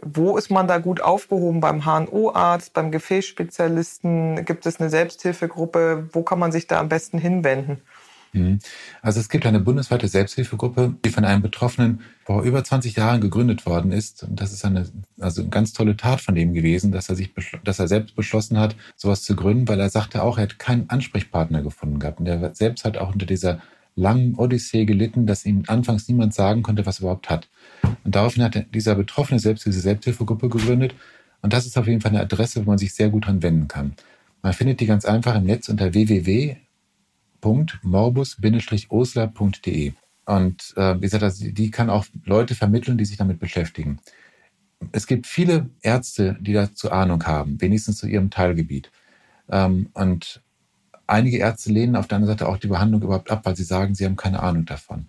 Wo 0.00 0.38
ist 0.38 0.50
man 0.50 0.66
da 0.66 0.78
gut 0.78 1.02
aufgehoben? 1.02 1.60
Beim 1.60 1.84
HNO-Arzt, 1.84 2.72
beim 2.72 2.90
Gefäßspezialisten? 2.90 4.46
Gibt 4.46 4.64
es 4.64 4.80
eine 4.80 4.88
Selbsthilfegruppe? 4.88 6.08
Wo 6.12 6.22
kann 6.22 6.38
man 6.38 6.50
sich 6.50 6.66
da 6.66 6.80
am 6.80 6.88
besten 6.88 7.18
hinwenden? 7.18 7.82
Mhm. 8.32 8.60
Also 9.02 9.20
es 9.20 9.28
gibt 9.28 9.44
eine 9.44 9.60
bundesweite 9.60 10.08
Selbsthilfegruppe, 10.08 10.94
die 11.04 11.10
von 11.10 11.24
einem 11.24 11.42
Betroffenen 11.42 12.00
vor 12.24 12.42
über 12.42 12.64
20 12.64 12.96
Jahren 12.96 13.20
gegründet 13.20 13.66
worden 13.66 13.92
ist. 13.92 14.22
Und 14.22 14.40
das 14.40 14.52
ist 14.52 14.64
eine, 14.64 14.86
also 15.20 15.42
eine 15.42 15.50
ganz 15.50 15.72
tolle 15.72 15.96
Tat 15.96 16.20
von 16.20 16.34
dem 16.34 16.54
gewesen, 16.54 16.92
dass 16.92 17.08
er 17.08 17.16
sich, 17.16 17.32
dass 17.64 17.78
er 17.78 17.88
selbst 17.88 18.16
beschlossen 18.16 18.58
hat, 18.58 18.74
sowas 18.96 19.22
zu 19.22 19.36
gründen, 19.36 19.68
weil 19.68 19.80
er 19.80 19.90
sagte 19.90 20.22
auch, 20.22 20.38
er 20.38 20.44
hat 20.44 20.58
keinen 20.58 20.88
Ansprechpartner 20.88 21.62
gefunden 21.62 21.98
gehabt. 21.98 22.20
Und 22.20 22.26
er 22.26 22.54
selbst 22.54 22.84
hat 22.84 22.96
auch 22.96 23.12
unter 23.12 23.26
dieser 23.26 23.60
langen 23.94 24.34
Odyssee 24.36 24.86
gelitten, 24.86 25.26
dass 25.26 25.44
ihm 25.44 25.64
anfangs 25.66 26.08
niemand 26.08 26.32
sagen 26.32 26.62
konnte, 26.62 26.86
was 26.86 26.98
er 26.98 27.02
überhaupt 27.02 27.28
hat. 27.28 27.50
Und 28.04 28.14
daraufhin 28.14 28.42
hat 28.42 28.74
dieser 28.74 28.94
Betroffene 28.94 29.38
selbst 29.38 29.66
diese 29.66 29.80
Selbsthilfegruppe 29.80 30.48
gegründet. 30.48 30.94
Und 31.42 31.52
das 31.52 31.66
ist 31.66 31.76
auf 31.76 31.86
jeden 31.86 32.00
Fall 32.00 32.12
eine 32.12 32.20
Adresse, 32.20 32.64
wo 32.64 32.70
man 32.70 32.78
sich 32.78 32.94
sehr 32.94 33.10
gut 33.10 33.26
dran 33.26 33.42
wenden 33.42 33.68
kann. 33.68 33.92
Man 34.40 34.54
findet 34.54 34.80
die 34.80 34.86
ganz 34.86 35.04
einfach 35.04 35.34
im 35.34 35.44
Netz 35.44 35.68
unter 35.68 35.92
www 35.92 36.56
www.morbus-osler.de. 37.42 39.92
Und 40.24 40.72
äh, 40.76 40.94
wie 40.96 41.00
gesagt, 41.00 41.24
also 41.24 41.50
die 41.50 41.70
kann 41.70 41.90
auch 41.90 42.06
Leute 42.24 42.54
vermitteln, 42.54 42.96
die 42.96 43.04
sich 43.04 43.16
damit 43.16 43.40
beschäftigen. 43.40 43.98
Es 44.92 45.06
gibt 45.06 45.26
viele 45.26 45.68
Ärzte, 45.80 46.36
die 46.40 46.52
dazu 46.52 46.90
Ahnung 46.90 47.24
haben, 47.26 47.60
wenigstens 47.60 47.98
zu 47.98 48.06
ihrem 48.06 48.30
Teilgebiet. 48.30 48.90
Ähm, 49.50 49.88
und 49.94 50.42
einige 51.06 51.38
Ärzte 51.38 51.72
lehnen 51.72 51.96
auf 51.96 52.08
der 52.08 52.16
anderen 52.16 52.36
Seite 52.36 52.48
auch 52.48 52.58
die 52.58 52.68
Behandlung 52.68 53.02
überhaupt 53.02 53.30
ab, 53.30 53.44
weil 53.44 53.56
sie 53.56 53.64
sagen, 53.64 53.94
sie 53.94 54.04
haben 54.04 54.16
keine 54.16 54.42
Ahnung 54.42 54.64
davon. 54.64 55.06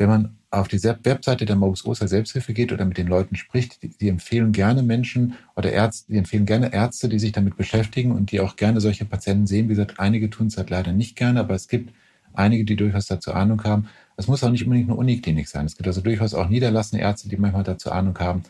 Wenn 0.00 0.08
man 0.08 0.38
auf 0.50 0.66
die 0.66 0.82
Webseite 0.82 1.44
der 1.44 1.56
Morbus 1.56 1.84
Osler 1.84 2.08
Selbsthilfe 2.08 2.54
geht 2.54 2.72
oder 2.72 2.86
mit 2.86 2.96
den 2.96 3.06
Leuten 3.06 3.36
spricht, 3.36 3.82
die, 3.82 3.90
die, 3.90 4.08
empfehlen 4.08 4.50
gerne 4.50 4.82
Menschen 4.82 5.34
oder 5.56 5.72
Ärzte, 5.72 6.10
die 6.10 6.16
empfehlen 6.16 6.46
gerne 6.46 6.72
Ärzte, 6.72 7.10
die 7.10 7.18
sich 7.18 7.32
damit 7.32 7.58
beschäftigen 7.58 8.12
und 8.12 8.32
die 8.32 8.40
auch 8.40 8.56
gerne 8.56 8.80
solche 8.80 9.04
Patienten 9.04 9.46
sehen. 9.46 9.66
Wie 9.66 9.74
gesagt, 9.74 10.00
einige 10.00 10.30
tun 10.30 10.46
es 10.46 10.56
halt 10.56 10.70
leider 10.70 10.92
nicht 10.92 11.16
gerne, 11.16 11.40
aber 11.40 11.54
es 11.54 11.68
gibt 11.68 11.92
einige, 12.32 12.64
die 12.64 12.76
durchaus 12.76 13.08
dazu 13.08 13.34
Ahnung 13.34 13.62
haben. 13.64 13.88
Es 14.16 14.26
muss 14.26 14.42
auch 14.42 14.48
nicht 14.48 14.64
unbedingt 14.64 14.88
eine 14.88 14.98
Uniklinik 14.98 15.46
sein. 15.48 15.66
Es 15.66 15.76
gibt 15.76 15.86
also 15.86 16.00
durchaus 16.00 16.32
auch 16.32 16.48
niederlassene 16.48 17.02
Ärzte, 17.02 17.28
die 17.28 17.36
manchmal 17.36 17.64
dazu 17.64 17.92
Ahnung 17.92 18.18
haben. 18.18 18.44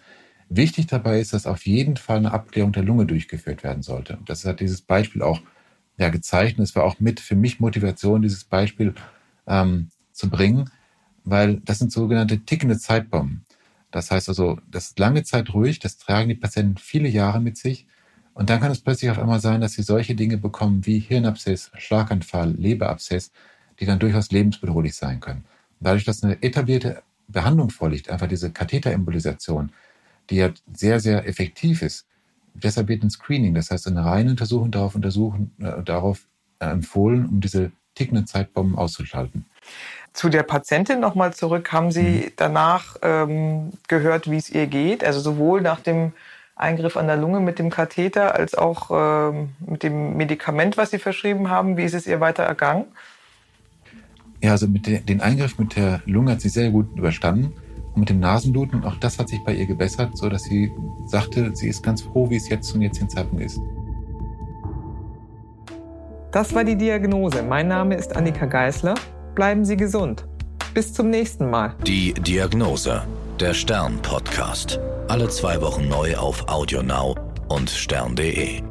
Wichtig 0.50 0.86
dabei 0.86 1.18
ist, 1.18 1.32
dass 1.32 1.46
auf 1.46 1.66
jeden 1.66 1.96
Fall 1.96 2.18
eine 2.18 2.30
Abklärung 2.30 2.70
der 2.70 2.84
Lunge 2.84 3.06
durchgeführt 3.06 3.64
werden 3.64 3.82
sollte. 3.82 4.18
Das 4.24 4.44
hat 4.44 4.60
dieses 4.60 4.82
Beispiel 4.82 5.22
auch 5.22 5.40
ja, 5.98 6.10
gezeichnet. 6.10 6.68
Es 6.68 6.76
war 6.76 6.84
auch 6.84 7.00
mit 7.00 7.18
für 7.18 7.34
mich 7.34 7.58
Motivation, 7.58 8.22
dieses 8.22 8.44
Beispiel 8.44 8.94
ähm, 9.48 9.88
zu 10.12 10.30
bringen 10.30 10.70
weil 11.24 11.60
das 11.64 11.78
sind 11.78 11.92
sogenannte 11.92 12.40
tickende 12.40 12.78
Zeitbomben. 12.78 13.44
Das 13.90 14.10
heißt 14.10 14.28
also, 14.28 14.58
das 14.70 14.88
ist 14.88 14.98
lange 14.98 15.24
Zeit 15.24 15.52
ruhig, 15.52 15.78
das 15.78 15.98
tragen 15.98 16.28
die 16.28 16.34
Patienten 16.34 16.76
viele 16.76 17.08
Jahre 17.08 17.40
mit 17.40 17.56
sich. 17.56 17.86
Und 18.34 18.48
dann 18.48 18.60
kann 18.60 18.70
es 18.70 18.80
plötzlich 18.80 19.10
auf 19.10 19.18
einmal 19.18 19.40
sein, 19.40 19.60
dass 19.60 19.72
sie 19.72 19.82
solche 19.82 20.14
Dinge 20.14 20.38
bekommen 20.38 20.86
wie 20.86 21.00
Hirnabszess, 21.00 21.72
Schlaganfall, 21.76 22.52
Leberabszess, 22.52 23.32
die 23.80 23.86
dann 23.86 23.98
durchaus 23.98 24.30
lebensbedrohlich 24.30 24.94
sein 24.94 25.20
können. 25.20 25.44
Dadurch, 25.80 26.04
dass 26.04 26.22
eine 26.22 26.42
etablierte 26.42 27.02
Behandlung 27.26 27.70
vorliegt, 27.70 28.10
einfach 28.10 28.28
diese 28.28 28.50
Katheterimmobilisation, 28.50 29.72
die 30.28 30.36
ja 30.36 30.50
sehr, 30.72 31.00
sehr 31.00 31.26
effektiv 31.26 31.82
ist, 31.82 32.06
deshalb 32.54 32.88
wird 32.88 33.02
ein 33.02 33.10
Screening, 33.10 33.54
das 33.54 33.70
heißt 33.70 33.88
eine 33.88 34.04
reine 34.04 34.30
Untersuchung 34.30 34.70
darauf, 34.70 34.94
untersuchen, 34.94 35.52
äh, 35.58 35.82
darauf 35.82 36.26
äh, 36.60 36.66
empfohlen, 36.66 37.26
um 37.26 37.40
diese 37.40 37.72
tickenden 37.94 38.26
Zeitbomben 38.26 38.76
auszuschalten. 38.76 39.46
Zu 40.12 40.28
der 40.28 40.42
Patientin 40.42 41.00
nochmal 41.00 41.32
zurück. 41.32 41.72
Haben 41.72 41.92
Sie 41.92 42.02
mhm. 42.02 42.32
danach 42.36 42.96
ähm, 43.02 43.72
gehört, 43.88 44.30
wie 44.30 44.36
es 44.36 44.50
ihr 44.50 44.66
geht? 44.66 45.04
Also 45.04 45.20
sowohl 45.20 45.60
nach 45.60 45.80
dem 45.80 46.12
Eingriff 46.56 46.96
an 46.96 47.06
der 47.06 47.16
Lunge 47.16 47.40
mit 47.40 47.58
dem 47.58 47.70
Katheter 47.70 48.34
als 48.34 48.54
auch 48.54 48.90
ähm, 48.92 49.50
mit 49.60 49.82
dem 49.82 50.16
Medikament, 50.16 50.76
was 50.76 50.90
Sie 50.90 50.98
verschrieben 50.98 51.48
haben. 51.48 51.76
Wie 51.76 51.84
ist 51.84 51.94
es 51.94 52.06
ihr 52.06 52.20
weiter 52.20 52.42
ergangen? 52.42 52.86
Ja, 54.42 54.52
also 54.52 54.66
mit 54.66 54.86
der, 54.86 55.00
den 55.00 55.20
Eingriff 55.20 55.58
mit 55.58 55.76
der 55.76 56.00
Lunge 56.06 56.32
hat 56.32 56.40
sie 56.40 56.48
sehr 56.48 56.70
gut 56.70 56.96
überstanden. 56.96 57.52
Und 57.94 58.00
mit 58.00 58.08
dem 58.08 58.20
Nasenbluten, 58.20 58.84
auch 58.84 58.96
das 58.96 59.18
hat 59.18 59.28
sich 59.28 59.42
bei 59.44 59.52
ihr 59.52 59.66
gebessert, 59.66 60.16
so 60.16 60.28
dass 60.28 60.44
sie 60.44 60.72
sagte, 61.06 61.54
sie 61.54 61.68
ist 61.68 61.82
ganz 61.82 62.02
froh, 62.02 62.30
wie 62.30 62.36
es 62.36 62.48
jetzt 62.48 62.68
zum 62.68 62.80
jetzigen 62.80 63.10
Zeitpunkt 63.10 63.44
ist. 63.44 63.60
Das 66.32 66.54
war 66.54 66.64
die 66.64 66.76
Diagnose. 66.76 67.42
Mein 67.42 67.68
Name 67.68 67.96
ist 67.96 68.16
Annika 68.16 68.46
Geißler. 68.46 68.94
Bleiben 69.34 69.64
Sie 69.64 69.76
gesund. 69.76 70.26
Bis 70.74 70.92
zum 70.92 71.08
nächsten 71.08 71.48
Mal. 71.48 71.74
Die 71.86 72.12
Diagnose. 72.14 73.02
Der 73.38 73.54
Stern-Podcast. 73.54 74.80
Alle 75.06 75.28
zwei 75.28 75.60
Wochen 75.60 75.88
neu 75.88 76.16
auf 76.16 76.48
AudioNow 76.48 77.16
und 77.48 77.70
stern.de. 77.70 78.62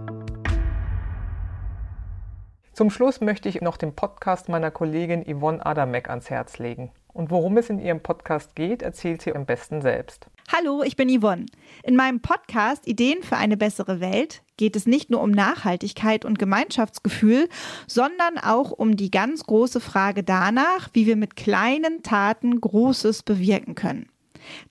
Zum 2.74 2.90
Schluss 2.90 3.22
möchte 3.22 3.48
ich 3.48 3.62
noch 3.62 3.78
den 3.78 3.96
Podcast 3.96 4.50
meiner 4.50 4.70
Kollegin 4.70 5.24
Yvonne 5.24 5.66
Adamek 5.66 6.10
ans 6.10 6.30
Herz 6.30 6.60
legen. 6.60 6.92
Und 7.14 7.32
worum 7.32 7.58
es 7.58 7.70
in 7.70 7.80
ihrem 7.80 8.02
Podcast 8.02 8.56
geht, 8.56 8.82
erzählt 8.82 9.22
sie 9.22 9.34
am 9.34 9.46
besten 9.46 9.82
selbst. 9.82 10.28
Hallo, 10.52 10.82
ich 10.82 10.96
bin 10.96 11.16
Yvonne. 11.16 11.46
In 11.84 11.96
meinem 11.96 12.22
Podcast 12.22 12.88
Ideen 12.88 13.22
für 13.22 13.38
eine 13.38 13.56
bessere 13.56 14.00
Welt 14.00 14.42
geht 14.58 14.76
es 14.76 14.88
nicht 14.88 15.12
nur 15.12 15.22
um 15.22 15.30
Nachhaltigkeit 15.30 16.26
und 16.26 16.40
Gemeinschaftsgefühl, 16.40 17.48
sondern 17.86 18.40
auch 18.40 18.72
um 18.72 18.98
die 18.98 19.12
ganz 19.12 19.44
große 19.44 19.80
Frage 19.80 20.24
danach, 20.24 20.90
wie 20.94 21.06
wir 21.06 21.18
mit 21.18 21.36
kleinen 21.36 22.02
Taten 22.02 22.60
Großes 22.60 23.22
bewirken 23.22 23.76
können. 23.76 24.10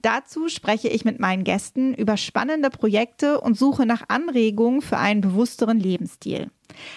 Dazu 0.02 0.48
spreche 0.48 0.88
ich 0.88 1.04
mit 1.04 1.20
meinen 1.20 1.44
Gästen 1.44 1.94
über 1.94 2.16
spannende 2.16 2.70
Projekte 2.70 3.40
und 3.40 3.56
suche 3.56 3.86
nach 3.86 4.02
Anregungen 4.08 4.82
für 4.82 4.98
einen 4.98 5.20
bewussteren 5.20 5.78
Lebensstil. 5.78 6.50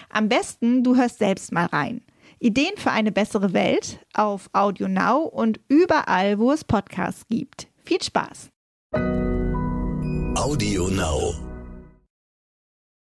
Am 0.10 0.28
besten, 0.28 0.84
du 0.84 0.96
hörst 0.96 1.20
selbst 1.20 1.52
mal 1.52 1.68
rein. 1.68 2.02
Ideen 2.40 2.76
für 2.78 2.90
eine 2.90 3.12
bessere 3.12 3.54
Welt 3.54 4.00
auf 4.16 4.50
Audio 4.54 4.88
Now 4.88 5.20
und 5.20 5.60
überall, 5.68 6.40
wo 6.40 6.52
es 6.52 6.64
Podcasts 6.64 7.28
gibt. 7.30 7.68
Viel 7.86 8.02
Spaß! 8.02 8.50
Audio 8.94 10.88
Now. 10.88 11.51